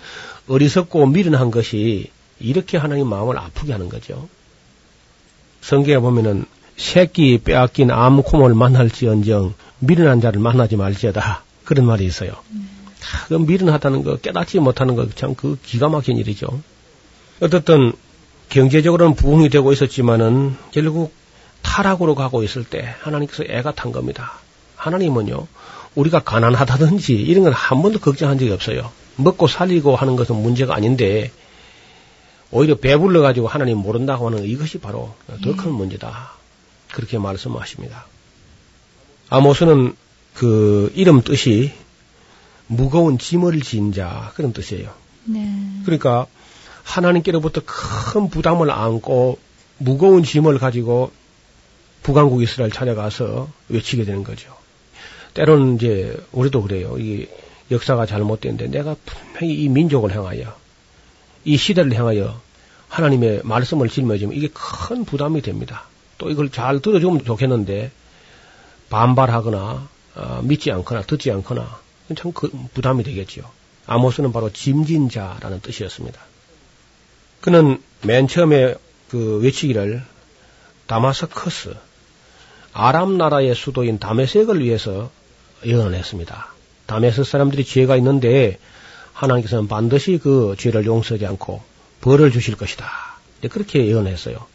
어리석고 0.48 1.08
미련한 1.08 1.52
것이 1.52 2.12
이렇게 2.40 2.78
하나님 2.78 3.08
마음을 3.08 3.38
아프게 3.38 3.72
하는 3.72 3.90
거죠. 3.90 4.28
성경에 5.62 6.00
보면은 6.00 6.46
새끼 6.78 7.38
빼앗긴 7.38 7.92
암코을 7.92 8.56
만날지언정 8.56 9.54
미련한 9.82 10.22
자를 10.22 10.40
만나지 10.40 10.76
말지어다 10.76 11.44
그런 11.66 11.86
말이 11.86 12.06
있어요. 12.06 12.32
그 13.28 13.34
미련하다는 13.34 14.04
거 14.04 14.18
깨닫지 14.18 14.60
못하는 14.60 14.96
거 14.96 15.08
참 15.16 15.36
그 15.36 15.58
기가 15.64 15.90
막힌 15.90 16.18
일이죠. 16.18 16.48
어떻든 17.42 17.94
경제적으로는 18.50 19.16
부흥이 19.16 19.50
되고 19.50 19.72
있었지만은 19.74 20.56
결국 20.72 21.14
타락으로 21.64 22.16
가고 22.16 22.44
있을 22.44 22.64
때 22.64 22.96
하나님께서 23.02 23.44
애가 23.48 23.74
탄 23.74 23.92
겁니다. 23.92 24.34
하나님은요 24.76 25.48
우리가 25.96 26.20
가난하다든지 26.20 27.14
이런 27.14 27.44
건 27.44 27.54
한 27.54 27.82
번도 27.82 28.00
걱정한 28.00 28.38
적이 28.38 28.52
없어요. 28.52 28.92
먹고 29.16 29.48
살리고 29.48 29.96
하는 29.96 30.16
것은 30.16 30.36
문제가 30.36 30.76
아닌데 30.76 31.32
오히려 32.52 32.76
배불러 32.76 33.22
가지고 33.22 33.48
하나님 33.48 33.78
모른다고 33.80 34.28
하는 34.28 34.44
이것이 34.46 34.78
바로 34.80 35.14
더큰 35.44 35.72
문제다. 35.72 36.34
그렇게 36.94 37.18
말씀하십니다. 37.18 38.06
아모스는 39.32 39.96
그 40.34 40.92
이름 40.94 41.22
뜻이 41.22 41.72
무거운 42.68 43.18
짐을 43.18 43.62
진자 43.62 44.34
그런 44.36 44.52
뜻이에요. 44.52 44.94
네. 45.24 45.50
그러니까 45.86 46.28
하나님께로부터 46.84 47.62
큰 47.66 48.30
부담을 48.30 48.70
안고 48.70 49.40
무거운 49.78 50.24
짐을 50.24 50.60
가지고 50.60 51.12
북왕국 52.04 52.44
이스라엘 52.44 52.72
찾아가서 52.72 53.50
외치게 53.70 54.04
되는 54.04 54.26
거죠. 54.26 54.54
때로는 55.34 55.76
이제 55.76 56.22
우리도 56.34 56.62
그래요. 56.64 56.98
이 57.00 57.28
역사가 57.72 58.06
잘못된데 58.06 58.68
내가 58.68 58.98
분명히 59.06 59.64
이 59.64 59.70
민족을 59.70 60.14
향하여 60.14 60.54
이 61.46 61.56
시대를 61.56 61.94
향하여 61.94 62.42
하나님의 62.90 63.42
말씀을 63.46 63.88
짊어지면 63.88 64.36
이게 64.36 64.50
큰 64.54 65.06
부담이 65.06 65.42
됩니다. 65.42 65.86
또 66.18 66.30
이걸 66.30 66.50
잘 66.52 66.82
들어주면 66.82 67.24
좋겠는데 67.24 67.92
반발하거나 68.92 69.90
어, 70.16 70.42
믿지 70.44 70.72
않거나 70.72 71.02
듣지 71.04 71.32
않거나 71.32 71.80
참 72.16 72.32
그 72.34 72.52
부담이 72.74 73.04
되겠지요. 73.04 73.44
아모스는 73.88 74.32
바로 74.32 74.52
짐진자라는 74.52 75.62
뜻이었습니다. 75.62 76.22
그는 77.40 77.82
맨 78.04 78.28
처음에 78.28 78.76
그 79.10 79.40
외치기를 79.40 80.04
다마스커스 80.86 81.74
아람 82.74 83.18
나라의 83.18 83.56
수도인 83.56 83.98
다메섹을 84.00 84.62
위해서 84.64 85.10
예언을 85.66 85.98
했습니다. 85.98 86.54
다메섹 86.86 87.26
사람들이 87.26 87.64
죄가 87.66 87.96
있는데 87.98 88.60
하나님께서는 89.14 89.68
반드시 89.68 90.20
그 90.22 90.56
죄를 90.58 90.86
용서하지 90.86 91.26
않고 91.26 91.62
벌을 92.02 92.32
주실 92.32 92.56
것이다. 92.56 92.90
그렇게 93.50 93.86
예언했어요. 93.86 94.46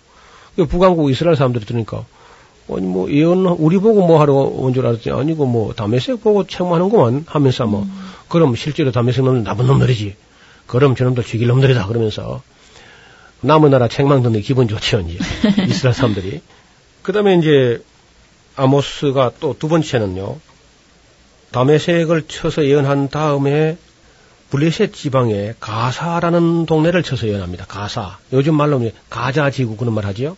북왕국 0.68 1.10
이스라엘 1.10 1.36
사람들이 1.36 1.64
들으니까 1.64 2.04
아니 2.68 2.80
뭐 2.86 3.10
예언 3.10 3.46
우리 3.46 3.78
보고 3.78 4.06
뭐 4.06 4.20
하러 4.20 4.34
온 4.34 4.74
줄 4.74 4.86
알았더니 4.86 5.18
아니고 5.20 5.46
뭐 5.46 5.72
다메섹 5.74 6.22
보고 6.22 6.46
책망하는구만 6.46 7.24
하면서 7.28 7.66
뭐 7.66 7.82
음. 7.82 8.10
그럼 8.28 8.56
실제로 8.56 8.90
다메섹 8.90 9.24
놈은 9.24 9.44
나쁜 9.44 9.66
놈들이지. 9.66 10.16
그럼 10.66 10.96
저놈들 10.96 11.22
죽일 11.24 11.46
놈들이다 11.48 11.86
그러면서 11.86 12.42
남은 13.40 13.70
나라 13.70 13.86
책망 13.86 14.22
듣는 14.22 14.40
기분 14.40 14.66
좋죠 14.66 15.00
이제 15.00 15.18
이스라엘 15.68 15.94
사람들이. 15.94 16.40
그다음에 17.02 17.36
이제 17.36 17.82
아모스가 18.56 19.32
또 19.38 19.54
두 19.56 19.68
번째는요. 19.68 20.36
다메섹을 21.52 22.22
쳐서 22.26 22.64
예언한 22.64 23.08
다음에 23.10 23.78
블레셋 24.50 24.92
지방에 24.92 25.54
가사라는 25.60 26.66
동네를 26.66 27.02
쳐서 27.02 27.28
예언합니다. 27.28 27.66
가사. 27.66 28.18
요즘 28.32 28.54
말로 28.54 28.80
가자 29.08 29.50
지구 29.50 29.76
그런 29.76 29.94
말 29.94 30.04
하지요. 30.06 30.36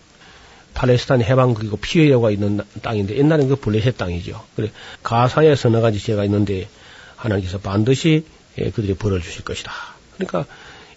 팔레스타인 0.79 1.23
해방 1.23 1.55
그리고 1.55 1.77
피해가 1.77 2.31
있는 2.31 2.61
땅인데 2.83 3.19
옛날엔 3.19 3.49
그 3.49 3.57
블레셋 3.57 3.99
땅이죠. 3.99 4.41
그래 4.55 4.71
가사에 5.03 5.57
서너 5.57 5.81
가지 5.81 5.99
죄가 5.99 6.25
있는데 6.27 6.69
하나님께서 7.17 7.59
반드시 7.59 8.25
예, 8.59 8.71
그들이 8.71 8.95
벌을 8.95 9.21
주실 9.21 9.43
것이다. 9.43 9.73
그러니까 10.15 10.47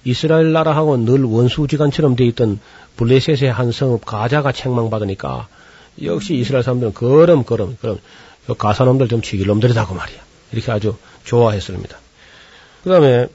이스라엘 0.04 0.52
나라하고 0.52 0.98
늘 0.98 1.24
원수지간처럼 1.24 2.16
돼 2.16 2.26
있던 2.28 2.60
블레셋의 2.98 3.52
한 3.52 3.72
성읍 3.72 4.06
가자가 4.06 4.52
책망받으니까 4.52 5.48
역시 6.04 6.36
이스라엘 6.36 6.64
사람들은 6.64 6.94
걸음 6.94 7.44
걸음 7.44 7.76
그럼 7.82 7.98
가사놈들 8.56 9.08
좀 9.08 9.22
죽일 9.22 9.48
놈들이다고 9.48 9.96
말이야. 9.96 10.20
이렇게 10.52 10.72
아주 10.72 10.96
좋아했습니다. 11.24 11.98
그 12.84 12.90
다음에 12.90 13.28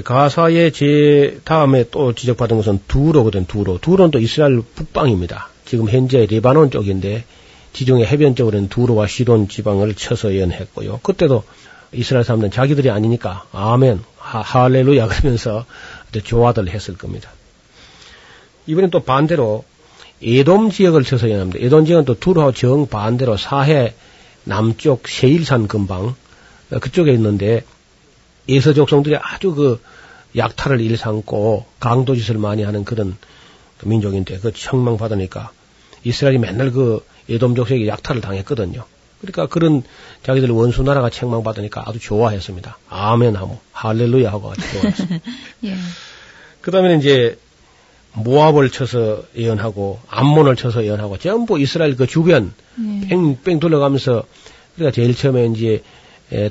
가사의 0.00 0.72
제 0.72 1.40
다음에 1.44 1.84
또 1.90 2.14
지적받은 2.14 2.56
것은 2.56 2.80
두로거든, 2.88 3.46
두로. 3.46 3.78
두로는 3.78 4.10
또 4.10 4.18
이스라엘 4.18 4.62
북방입니다. 4.74 5.48
지금 5.66 5.88
현재 5.88 6.26
레바논 6.26 6.70
쪽인데 6.70 7.24
지중해 7.74 8.06
해변 8.06 8.34
쪽으로는 8.34 8.68
두로와 8.68 9.06
시돈 9.06 9.48
지방을 9.48 9.94
쳐서 9.94 10.32
예언했고요. 10.32 11.00
그때도 11.02 11.44
이스라엘 11.92 12.24
사람들은 12.24 12.50
자기들이 12.50 12.90
아니니까 12.90 13.44
아멘, 13.52 14.00
하, 14.18 14.40
할렐루야 14.40 15.08
그러면서 15.08 15.66
좋아들 16.24 16.68
했을 16.68 16.96
겁니다. 16.96 17.30
이번엔 18.66 18.90
또 18.90 19.00
반대로 19.00 19.64
에돔 20.22 20.70
지역을 20.70 21.04
쳐서 21.04 21.28
예언합니다. 21.28 21.64
에돔 21.64 21.84
지역은 21.84 22.04
또 22.04 22.18
두로 22.18 22.52
정 22.52 22.86
반대로 22.86 23.36
사해 23.36 23.94
남쪽 24.44 25.08
세일산 25.08 25.68
근방 25.68 26.14
그쪽에 26.80 27.12
있는데 27.12 27.64
예서 28.48 28.72
족성들이 28.72 29.16
아주 29.16 29.54
그 29.54 29.80
약탈을 30.36 30.80
일삼고 30.80 31.66
강도짓을 31.78 32.38
많이 32.38 32.62
하는 32.62 32.84
그런 32.84 33.16
민족인데 33.84 34.38
그 34.38 34.52
청망 34.52 34.96
받으니까 34.96 35.50
이스라엘이 36.04 36.38
맨날 36.38 36.70
그 36.70 37.04
예돔 37.28 37.54
족속에게 37.54 37.86
약탈을 37.86 38.20
당했거든요. 38.20 38.84
그러니까 39.20 39.46
그런 39.46 39.82
자기들 40.24 40.50
원수 40.50 40.82
나라가 40.82 41.10
책망 41.10 41.44
받으니까 41.44 41.84
아주 41.86 42.00
좋아했습니다. 42.00 42.78
아멘 42.88 43.36
하고 43.36 43.60
할렐루야 43.72 44.30
하고 44.30 44.50
아주 44.50 44.60
좋아했어요. 44.72 45.08
예. 45.64 45.76
그다음에 46.60 46.96
이제 46.96 47.38
모압을 48.14 48.70
쳐서 48.70 49.22
예언하고 49.36 50.00
암몬을 50.08 50.56
쳐서 50.56 50.84
예언하고 50.84 51.18
전부 51.18 51.58
이스라엘 51.60 51.96
그 51.96 52.06
주변 52.06 52.52
예. 52.80 53.08
뺑뺑 53.08 53.60
돌아가면서 53.60 54.24
그러니까 54.74 54.94
제일 54.94 55.14
처음에 55.14 55.46
이제 55.46 55.66
에, 55.68 55.82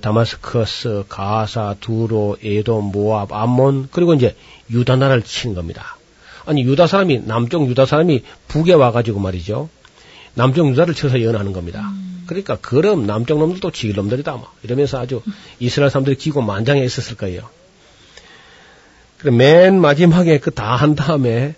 다마스커스, 0.02 1.06
가사, 1.10 1.76
두로, 1.80 2.38
에돔, 2.44 2.92
모압, 2.92 3.32
암몬 3.34 3.90
그리고 3.92 4.14
이제 4.14 4.36
유다 4.70 4.96
나라를 4.98 5.24
치는 5.24 5.56
겁니다. 5.56 5.98
아니 6.46 6.64
유다 6.64 6.88
사람이 6.88 7.22
남쪽 7.26 7.68
유다 7.70 7.86
사람이 7.86 8.24
북에 8.48 8.74
와가지고 8.74 9.20
말이죠. 9.20 9.70
남쪽 10.34 10.70
유다를 10.70 10.94
쳐서 10.94 11.20
예언하는 11.20 11.54
겁니다. 11.54 11.82
음. 11.92 12.24
그러니까 12.28 12.58
그럼 12.62 13.06
남쪽 13.06 13.40
놈들도 13.40 13.72
지길 13.72 13.96
놈들이다 13.96 14.32
뭐 14.34 14.48
이러면서 14.64 15.00
아주 15.00 15.22
이스라엘 15.60 15.90
사람들이 15.90 16.16
기고 16.16 16.42
만장해 16.42 16.84
있었을 16.84 17.18
거예요. 17.18 17.50
그래 19.18 19.32
맨 19.32 19.80
마지막에 19.80 20.40
그 20.40 20.52
다 20.52 20.76
한 20.76 20.96
다음에 20.96 21.56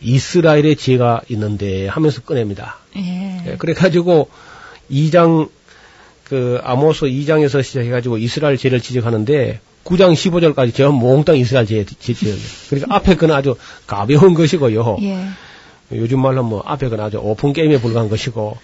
이스라엘의 0.00 0.76
죄가 0.76 1.22
있는데 1.28 1.88
하면서 1.88 2.22
꺼냅니다. 2.22 2.78
예. 2.96 3.42
예 3.46 3.56
그래가지고 3.56 4.28
2장 4.90 5.50
그 6.28 6.60
아모스 6.62 7.06
2장에서 7.06 7.62
시작해가지고 7.62 8.18
이스라엘 8.18 8.56
죄를 8.58 8.80
지적하는데 8.80 9.60
9장 9.84 10.12
15절까지 10.12 10.74
저 10.74 10.92
몽땅 10.92 11.36
이스라엘 11.36 11.66
죄 11.66 11.84
지지요. 11.84 12.34
그러니까 12.68 12.94
앞에 12.94 13.16
건 13.16 13.30
아주 13.32 13.56
가벼운 13.86 14.34
것이고요. 14.34 14.98
예. 15.02 15.24
요즘 15.92 16.20
말로 16.20 16.42
뭐 16.42 16.62
앞에 16.66 16.88
건 16.90 17.00
아주 17.00 17.16
오픈 17.18 17.54
게임에 17.54 17.80
불과한 17.80 18.10
것이고 18.10 18.58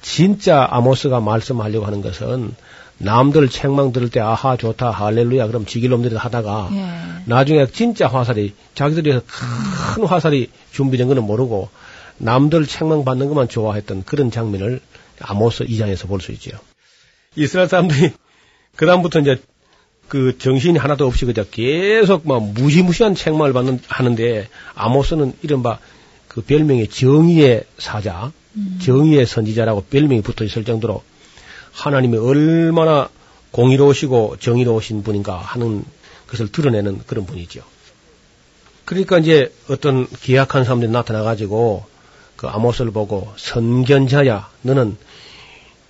진짜 0.00 0.66
아모스가 0.70 1.20
말씀하려고 1.20 1.86
하는 1.86 2.00
것은 2.00 2.54
남들 2.98 3.48
책망 3.48 3.92
들을 3.92 4.10
때 4.10 4.20
아하 4.20 4.56
좋다 4.56 4.90
할렐루야 4.90 5.46
그럼 5.46 5.66
지길 5.66 5.90
놈들이 5.90 6.14
하다가 6.16 6.68
예. 6.72 7.22
나중에 7.24 7.66
진짜 7.66 8.06
화살이 8.06 8.54
자기들이 8.74 9.20
큰 9.26 10.04
화살이 10.04 10.50
준비된 10.72 11.08
거는 11.08 11.24
모르고 11.24 11.70
남들 12.18 12.66
책망 12.66 13.04
받는 13.04 13.28
것만 13.28 13.48
좋아했던 13.48 14.04
그런 14.04 14.30
장면을 14.30 14.80
아모스 15.20 15.64
2장에서 15.64 16.06
볼 16.06 16.20
수 16.20 16.30
있죠. 16.32 16.52
이스라엘 17.36 17.68
사람들이 17.68 18.12
그다음부터 18.74 19.20
이제 19.20 19.40
그 20.08 20.36
정신이 20.36 20.78
하나도 20.78 21.06
없이 21.06 21.26
그저 21.26 21.44
계속 21.44 22.26
막 22.26 22.42
무시무시한 22.42 23.14
책망을 23.14 23.52
받는 23.52 23.80
하는데 23.86 24.48
아모스는 24.74 25.34
이른바 25.42 25.78
그 26.26 26.42
별명이 26.42 26.88
정의의 26.88 27.64
사자, 27.78 28.32
정의의 28.82 29.26
선지자라고 29.26 29.84
별명이 29.84 30.22
붙어 30.22 30.44
있을 30.44 30.64
정도로 30.64 31.04
하나님이 31.70 32.18
얼마나 32.18 33.08
공의로우시고 33.52 34.38
정의로우신 34.40 35.04
분인가 35.04 35.36
하는 35.36 35.84
것을 36.26 36.50
드러내는 36.50 37.02
그런 37.06 37.26
분이죠. 37.26 37.62
그러니까 38.84 39.18
이제 39.18 39.54
어떤 39.68 40.08
기약한 40.08 40.64
사람들이 40.64 40.90
나타나가지고 40.90 41.84
그 42.34 42.48
아모스를 42.48 42.90
보고 42.90 43.32
선견자야, 43.36 44.50
너는 44.62 44.96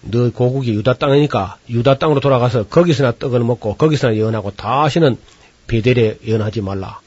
너 0.03 0.31
고국이 0.31 0.73
유다 0.73 0.95
땅이니까 0.95 1.59
유다 1.69 1.99
땅으로 1.99 2.21
돌아가서 2.21 2.65
거기서나 2.65 3.13
떡을 3.19 3.41
먹고 3.41 3.77
거기서나 3.77 4.17
예언하고 4.17 4.53
다시는 4.53 5.19
베델에 5.67 6.19
예언하지 6.27 6.63
말라. 6.63 7.01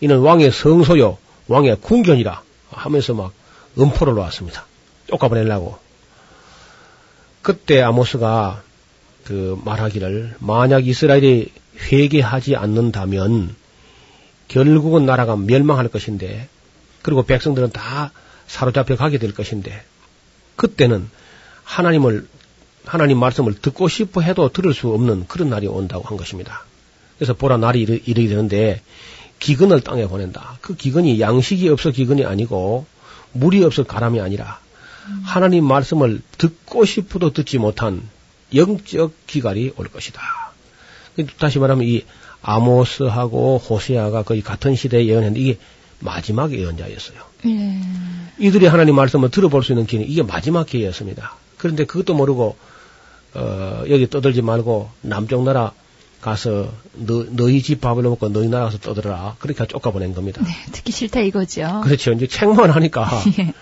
이는 0.00 0.18
왕의 0.18 0.52
성소요, 0.52 1.18
왕의 1.48 1.76
궁견이라 1.80 2.42
하면서 2.70 3.14
막 3.14 3.32
음포를 3.78 4.14
놓았습니다. 4.14 4.66
쫓아보내려고. 5.08 5.78
그때 7.42 7.80
아모스가 7.80 8.62
그 9.24 9.60
말하기를 9.64 10.36
만약 10.38 10.86
이스라엘이 10.86 11.52
회개하지 11.80 12.56
않는다면 12.56 13.54
결국은 14.48 15.06
나라가 15.06 15.36
멸망할 15.36 15.88
것인데 15.88 16.48
그리고 17.02 17.22
백성들은 17.22 17.70
다 17.70 18.10
사로잡혀 18.46 18.96
가게 18.96 19.18
될 19.18 19.34
것인데 19.34 19.82
그때는 20.56 21.08
하나님을 21.68 22.26
하나님 22.86 23.18
말씀을 23.18 23.54
듣고 23.54 23.88
싶어 23.88 24.22
해도 24.22 24.48
들을 24.48 24.72
수 24.72 24.88
없는 24.88 25.26
그런 25.28 25.50
날이 25.50 25.66
온다고 25.66 26.04
한 26.04 26.16
것입니다. 26.16 26.64
그래서 27.18 27.34
보라 27.34 27.58
날이 27.58 27.82
이르, 27.82 28.00
이르게 28.06 28.28
되는데 28.28 28.80
기근을 29.38 29.82
땅에 29.82 30.06
보낸다. 30.06 30.58
그 30.62 30.74
기근이 30.74 31.20
양식이 31.20 31.68
없어 31.68 31.90
기근이 31.90 32.24
아니고 32.24 32.86
물이 33.32 33.62
없어 33.62 33.84
가람이 33.84 34.20
아니라 34.20 34.58
하나님 35.24 35.64
말씀을 35.64 36.22
듣고 36.38 36.86
싶어도 36.86 37.32
듣지 37.32 37.58
못한 37.58 38.02
영적 38.54 39.12
기갈이 39.26 39.74
올 39.76 39.88
것이다. 39.88 40.20
다시 41.38 41.58
말하면 41.58 41.86
이 41.86 42.04
아모스하고 42.40 43.58
호세아가 43.58 44.22
거의 44.22 44.40
같은 44.40 44.74
시대에 44.74 45.06
예언했는데 45.06 45.40
이게 45.40 45.58
마지막 46.00 46.52
예언자였어요. 46.52 47.18
예. 47.46 47.80
이들이 48.38 48.66
하나님 48.66 48.94
말씀을 48.94 49.30
들어볼 49.30 49.62
수 49.62 49.72
있는 49.72 49.86
기회는 49.86 50.08
이게 50.08 50.22
마지막 50.22 50.66
기회였습니다. 50.66 51.36
그런데 51.58 51.84
그것도 51.84 52.14
모르고 52.14 52.56
어, 53.34 53.84
여기 53.88 54.08
떠들지 54.08 54.42
말고 54.42 54.90
남쪽 55.02 55.44
나라 55.44 55.72
가서 56.20 56.72
너, 56.94 57.24
너희 57.30 57.62
집 57.62 57.80
밥을 57.80 58.02
먹고 58.02 58.28
너희 58.30 58.48
나라 58.48 58.64
가서 58.66 58.78
떠들어라. 58.78 59.36
그렇게 59.38 59.66
쫓아보낸 59.66 60.14
겁니다. 60.14 60.42
네, 60.42 60.50
듣기 60.72 60.90
싫다 60.92 61.20
이거죠. 61.20 61.82
그렇죠. 61.84 62.12
이제 62.12 62.26
책만 62.26 62.70
하니까 62.70 63.08
예. 63.38 63.52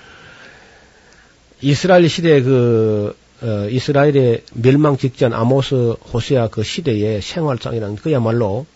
이스라엘 1.61 2.09
시대 2.09 2.43
그 2.43 3.17
어, 3.43 3.69
이스라엘의 3.71 4.45
멸망 4.55 4.97
직전 4.97 5.35
아모스 5.35 5.97
호세아 6.13 6.49
그 6.49 6.63
시대의 6.63 7.21
생활상이란 7.21 7.97
그야말로 7.97 8.67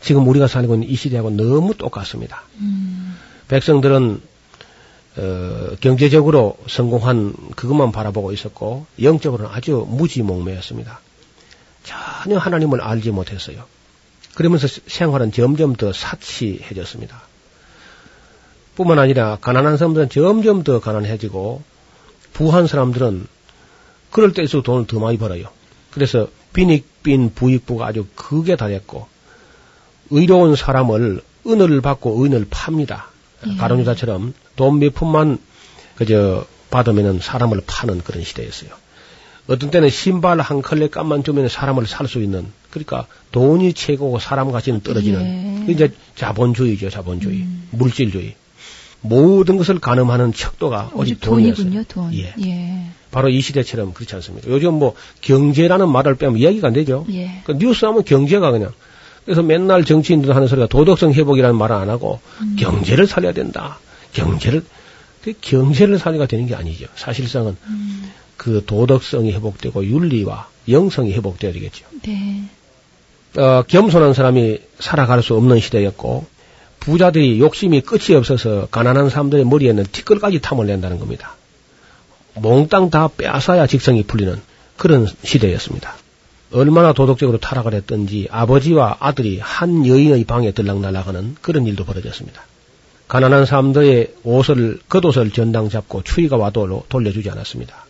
지금 0.00 0.28
우리가 0.28 0.46
살고 0.46 0.74
있는 0.74 0.88
이 0.88 0.94
시대하고 0.94 1.30
너무 1.30 1.74
똑같습니다. 1.74 2.42
음. 2.60 3.16
백성들은 3.48 4.20
어, 5.18 5.74
경제적으로 5.80 6.56
성공한 6.68 7.34
그것만 7.56 7.90
바라보고 7.90 8.32
있었고 8.32 8.86
영적으로는 9.02 9.50
아주 9.52 9.84
무지몽매였습니다. 9.88 11.00
전혀 11.82 12.38
하나님을 12.38 12.80
알지 12.80 13.10
못했어요. 13.10 13.64
그러면서 14.34 14.68
생활은 14.86 15.32
점점 15.32 15.74
더 15.74 15.92
사치해졌습니다. 15.92 17.20
뿐만 18.76 19.00
아니라 19.00 19.38
가난한 19.40 19.76
사람들은 19.76 20.08
점점 20.10 20.62
더 20.62 20.78
가난해지고 20.78 21.62
부한 22.32 22.68
사람들은 22.68 23.26
그럴 24.12 24.32
때일수록 24.32 24.64
돈을 24.64 24.86
더 24.86 25.00
많이 25.00 25.18
벌어요. 25.18 25.48
그래서 25.90 26.28
빈익빈 26.52 27.34
부익부가 27.34 27.86
아주 27.86 28.06
크게 28.14 28.54
달했고 28.54 29.08
의로운 30.10 30.54
사람을 30.54 31.22
은을 31.46 31.80
받고 31.80 32.24
은을 32.24 32.46
팝니다. 32.48 33.08
예. 33.46 33.56
가론유다처럼 33.56 34.34
돈 34.56 34.78
몇 34.78 34.94
푼만 34.94 35.38
그저 35.96 36.46
받으면은 36.70 37.18
사람을 37.20 37.62
파는 37.66 38.00
그런 38.02 38.22
시대였어요. 38.24 38.70
어떤 39.46 39.70
때는 39.70 39.88
신발 39.88 40.40
한 40.40 40.60
컬레 40.60 40.88
값만 40.88 41.24
주면 41.24 41.48
사람을 41.48 41.86
살 41.86 42.06
수 42.06 42.22
있는 42.22 42.46
그러니까 42.70 43.06
돈이 43.32 43.72
최고고 43.72 44.18
사람 44.18 44.52
가치는 44.52 44.82
떨어지는 44.82 45.66
예. 45.68 45.72
이제 45.72 45.92
자본주의죠 46.16 46.90
자본주의 46.90 47.46
물질주의 47.70 48.34
모든 49.00 49.56
것을 49.56 49.78
가늠하는 49.78 50.32
척도가 50.34 50.90
오직 50.94 51.12
오직 51.14 51.20
돈이었어요. 51.20 51.84
돈. 51.84 52.12
예. 52.14 52.34
예. 52.44 52.84
바로 53.10 53.28
이 53.30 53.40
시대처럼 53.40 53.94
그렇지 53.94 54.14
않습니까? 54.16 54.50
요즘 54.50 54.74
뭐 54.74 54.94
경제라는 55.22 55.88
말을 55.88 56.16
빼면 56.16 56.36
이야기가 56.36 56.68
안 56.68 56.74
되죠. 56.74 57.06
예. 57.10 57.40
그 57.44 57.52
뉴스 57.52 57.84
하면 57.86 58.04
경제가 58.04 58.50
그냥 58.50 58.72
그래서 59.28 59.42
맨날 59.42 59.84
정치인들 59.84 60.34
하는 60.34 60.48
소리가 60.48 60.68
도덕성 60.68 61.12
회복이라는 61.12 61.54
말을 61.54 61.76
안 61.76 61.90
하고 61.90 62.18
음. 62.40 62.56
경제를 62.58 63.06
살려야 63.06 63.32
된다. 63.32 63.78
경제를 64.14 64.64
그 65.22 65.34
경제를 65.38 65.98
살려가 65.98 66.24
되는 66.24 66.46
게 66.46 66.54
아니죠. 66.54 66.86
사실상은 66.94 67.54
음. 67.66 68.10
그 68.38 68.64
도덕성이 68.64 69.32
회복되고 69.32 69.84
윤리와 69.84 70.48
영성이 70.70 71.12
회복돼야 71.12 71.52
되겠죠. 71.52 71.84
네. 72.06 72.44
어, 73.36 73.64
겸손한 73.68 74.14
사람이 74.14 74.60
살아갈 74.80 75.22
수 75.22 75.34
없는 75.36 75.60
시대였고 75.60 76.24
부자들이 76.80 77.38
욕심이 77.38 77.82
끝이 77.82 78.16
없어서 78.16 78.66
가난한 78.70 79.10
사람들의 79.10 79.44
머리에는 79.44 79.84
티끌까지 79.92 80.40
탐을 80.40 80.66
낸다는 80.68 80.98
겁니다. 80.98 81.34
몽땅 82.32 82.88
다 82.88 83.10
빼앗아야 83.14 83.66
직성이 83.66 84.04
풀리는 84.04 84.40
그런 84.78 85.06
시대였습니다. 85.22 85.96
얼마나 86.52 86.92
도덕적으로 86.92 87.38
타락을 87.38 87.74
했던지 87.74 88.28
아버지와 88.30 88.96
아들이 89.00 89.38
한 89.38 89.86
여인의 89.86 90.24
방에 90.24 90.52
들락날락하는 90.52 91.36
그런 91.42 91.66
일도 91.66 91.84
벌어졌습니다. 91.84 92.42
가난한 93.06 93.46
사람들의 93.46 94.14
옷을 94.24 94.80
겉옷을 94.88 95.30
전당 95.30 95.68
잡고 95.68 96.02
추위가 96.02 96.36
와도 96.36 96.84
돌려주지 96.88 97.30
않았습니다. 97.30 97.86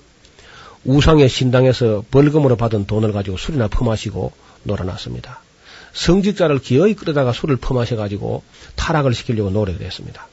우상의 0.85 1.29
신당에서 1.29 2.05
벌금으로 2.11 2.57
받은 2.57 2.87
돈을 2.87 3.13
가지고 3.13 3.37
술이나 3.37 3.69
퍼마시고 3.69 4.33
놀아났습니다. 4.63 5.41
성직자를 5.93 6.61
기어이 6.61 6.95
끌어다가 6.95 7.33
술을 7.33 7.57
퍼마셔가지고 7.57 8.43
타락을 8.77 9.15
시키려고 9.15 9.51
노력을 9.51 9.85
했습니다. 9.85 10.27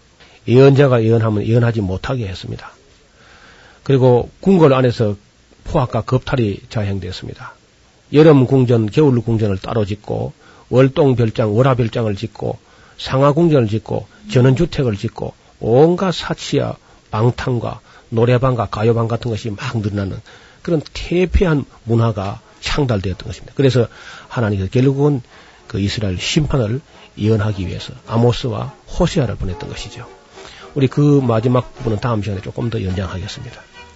예언자가 0.47 1.03
예언하면 1.03 1.45
예언하지 1.45 1.81
못하게 1.81 2.27
했습니다. 2.27 2.71
그리고 3.83 4.29
궁궐 4.41 4.73
안에서 4.73 5.15
포악과 5.63 6.01
겁탈이 6.01 6.59
자행됐습니다. 6.69 7.53
여름 8.15 8.45
궁전, 8.45 8.89
겨울 8.89 9.21
궁전을 9.21 9.57
따로 9.57 9.85
짓고 9.85 10.31
월동 10.69 11.15
별장, 11.15 11.55
월화 11.55 11.75
별장을 11.75 12.15
짓고 12.15 12.57
상하 12.97 13.33
궁전을 13.33 13.67
짓고 13.67 14.07
전원 14.31 14.55
주택을 14.55 14.95
짓고 14.95 15.33
온갖 15.59 16.13
사치와 16.13 16.77
방탕과 17.11 17.81
노래방과 18.09 18.67
가요방 18.67 19.09
같은 19.09 19.29
것이 19.29 19.49
막 19.49 19.77
늘어나는 19.77 20.17
그런 20.61 20.81
태폐한 20.93 21.65
문화가 21.83 22.39
창달되었던 22.61 23.27
것입니다. 23.27 23.53
그래서 23.55 23.87
하나님께서 24.29 24.71
결국은 24.71 25.21
그 25.67 25.79
이스라엘 25.79 26.17
심판을 26.17 26.79
예언하기 27.17 27.67
위해서 27.67 27.93
아모스와 28.07 28.73
호세아를 28.97 29.35
보냈던 29.35 29.69
것이죠. 29.69 30.07
우리 30.73 30.87
그 30.87 31.21
마지막 31.21 31.75
부분은 31.75 31.99
다음 31.99 32.23
시간에 32.23 32.41
조금 32.41 32.69
더 32.69 32.81
연장하겠습니다. 32.81 33.61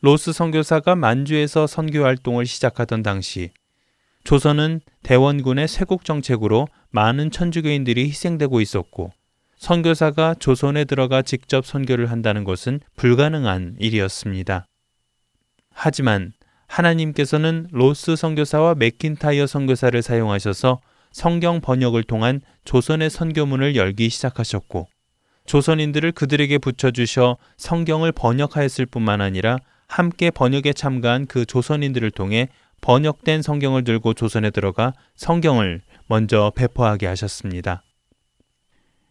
로스 0.00 0.32
선교사가 0.32 0.94
만주에서 0.94 1.66
선교 1.66 2.04
활동을 2.04 2.46
시작하던 2.46 3.02
당시 3.02 3.50
조선은 4.22 4.80
대원군의 5.02 5.66
쇄국 5.66 6.04
정책으로 6.04 6.68
많은 6.90 7.32
천주교인들이 7.32 8.04
희생되고 8.08 8.60
있었고 8.60 9.10
선교사가 9.56 10.36
조선에 10.38 10.84
들어가 10.84 11.22
직접 11.22 11.66
선교를 11.66 12.12
한다는 12.12 12.44
것은 12.44 12.78
불가능한 12.96 13.76
일이었습니다. 13.80 14.66
하지만 15.72 16.32
하나님께서는 16.68 17.66
로스 17.72 18.14
선교사와 18.14 18.76
맥킨타이어 18.76 19.48
선교사를 19.48 20.00
사용하셔서 20.00 20.80
성경 21.10 21.60
번역을 21.60 22.04
통한 22.04 22.40
조선의 22.64 23.10
선교문을 23.10 23.74
열기 23.74 24.10
시작하셨고 24.10 24.86
조선인들을 25.46 26.12
그들에게 26.12 26.58
붙여주셔 26.58 27.36
성경을 27.56 28.12
번역하였을 28.12 28.86
뿐만 28.86 29.20
아니라 29.20 29.58
함께 29.88 30.30
번역에 30.30 30.72
참가한 30.72 31.26
그 31.26 31.44
조선인들을 31.44 32.10
통해 32.12 32.48
번역된 32.80 33.42
성경을 33.42 33.84
들고 33.84 34.14
조선에 34.14 34.50
들어가 34.50 34.92
성경을 35.16 35.80
먼저 36.06 36.52
배포하게 36.54 37.06
하셨습니다. 37.06 37.82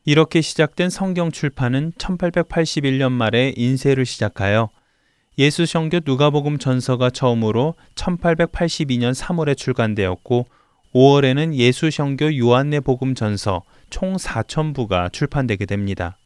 이렇게 0.05 0.39
시작된 0.39 0.89
성경 0.89 1.31
출판은 1.31 1.91
1881년 1.97 3.11
말에 3.11 3.53
인쇄를 3.57 4.05
시작하여 4.05 4.69
예수 5.37 5.65
성교 5.65 5.99
누가복음 6.05 6.57
전서가 6.57 7.09
처음으로 7.09 7.75
1882년 7.95 9.13
3월에 9.13 9.57
출간되었고 9.57 10.47
5월에는 10.95 11.53
예수 11.55 11.91
성교 11.91 12.37
요한네 12.37 12.79
복음 12.79 13.13
전서 13.13 13.63
총 13.89 14.15
4천부가 14.15 15.11
출판되게 15.11 15.65
됩니다. 15.65 16.17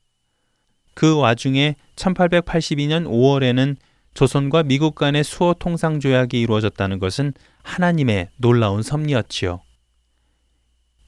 그 0.94 1.18
와중에 1.18 1.76
1882년 1.96 3.06
5월에는 3.08 3.76
조선과 4.14 4.64
미국 4.64 4.96
간의 4.96 5.24
수호 5.24 5.54
통상 5.54 6.00
조약이 6.00 6.40
이루어졌다는 6.40 7.00
것은 7.00 7.34
하나님의 7.64 8.30
놀라운 8.38 8.82
섭리였지요. 8.82 9.62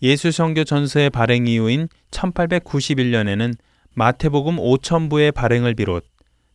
예수 0.02 0.32
성교 0.32 0.64
전서의 0.66 1.10
발행 1.10 1.48
이후인 1.48 1.88
1891년에는 2.12 3.56
마태복음 3.94 4.58
5천부의 4.58 5.34
발행을 5.34 5.76
비롯 5.76 6.06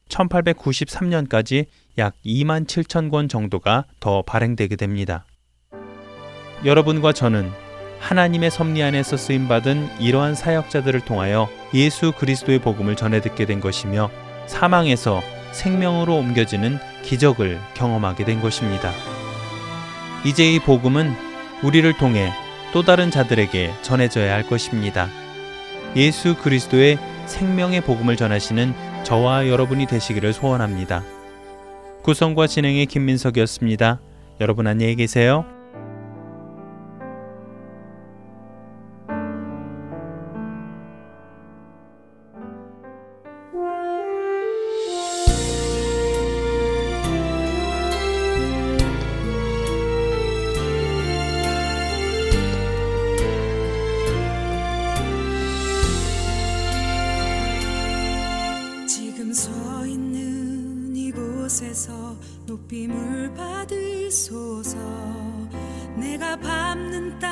1893년까지 0.09 1.67
약 1.99 2.15
2만 2.25 2.67
7천 2.67 3.11
권 3.11 3.29
정도가 3.29 3.85
더 4.01 4.23
발행되게 4.23 4.77
됩니다. 4.77 5.25
여러분과 6.65 7.13
저는 7.13 7.51
하나님의 8.01 8.51
섭리 8.51 8.83
안에서 8.83 9.17
쓰임 9.17 9.49
받은 9.49 10.01
이러한 10.01 10.35
사역자들을 10.35 11.01
통하여 11.01 11.49
예수 11.75 12.13
그리스도의 12.13 12.61
복음을 12.61 12.97
전해 12.97 13.21
듣게 13.21 13.45
된 13.45 13.61
것이며 13.61 14.11
사망에서 14.47 15.21
생명으로 15.53 16.17
옮겨지는 16.17 16.79
기적을 17.03 17.59
경험하게 17.75 18.25
된 18.25 18.41
것입니다. 18.41 18.93
이제 20.25 20.53
이 20.53 20.59
복음은 20.59 21.13
우리를 21.63 21.93
통해 21.95 22.33
또 22.73 22.83
다른 22.83 23.11
자들에게 23.11 23.73
전해져야 23.83 24.35
할 24.35 24.47
것입니다. 24.47 25.09
예수 25.97 26.37
그리스도의 26.37 26.99
생명의 27.27 27.81
복음을 27.81 28.17
전하시는 28.17 28.75
저와 29.05 29.49
여러분이 29.49 29.87
되시기를 29.87 30.33
소원합니다. 30.33 31.03
구성과 32.03 32.47
진행의 32.47 32.87
김민석이었습니다. 32.87 34.01
여러분 34.41 34.67
안녕히 34.67 34.97
계세요. 34.97 35.58
받으소서. 64.19 64.77
내가 65.97 66.37
밟는 66.37 67.19
땅 67.21 67.28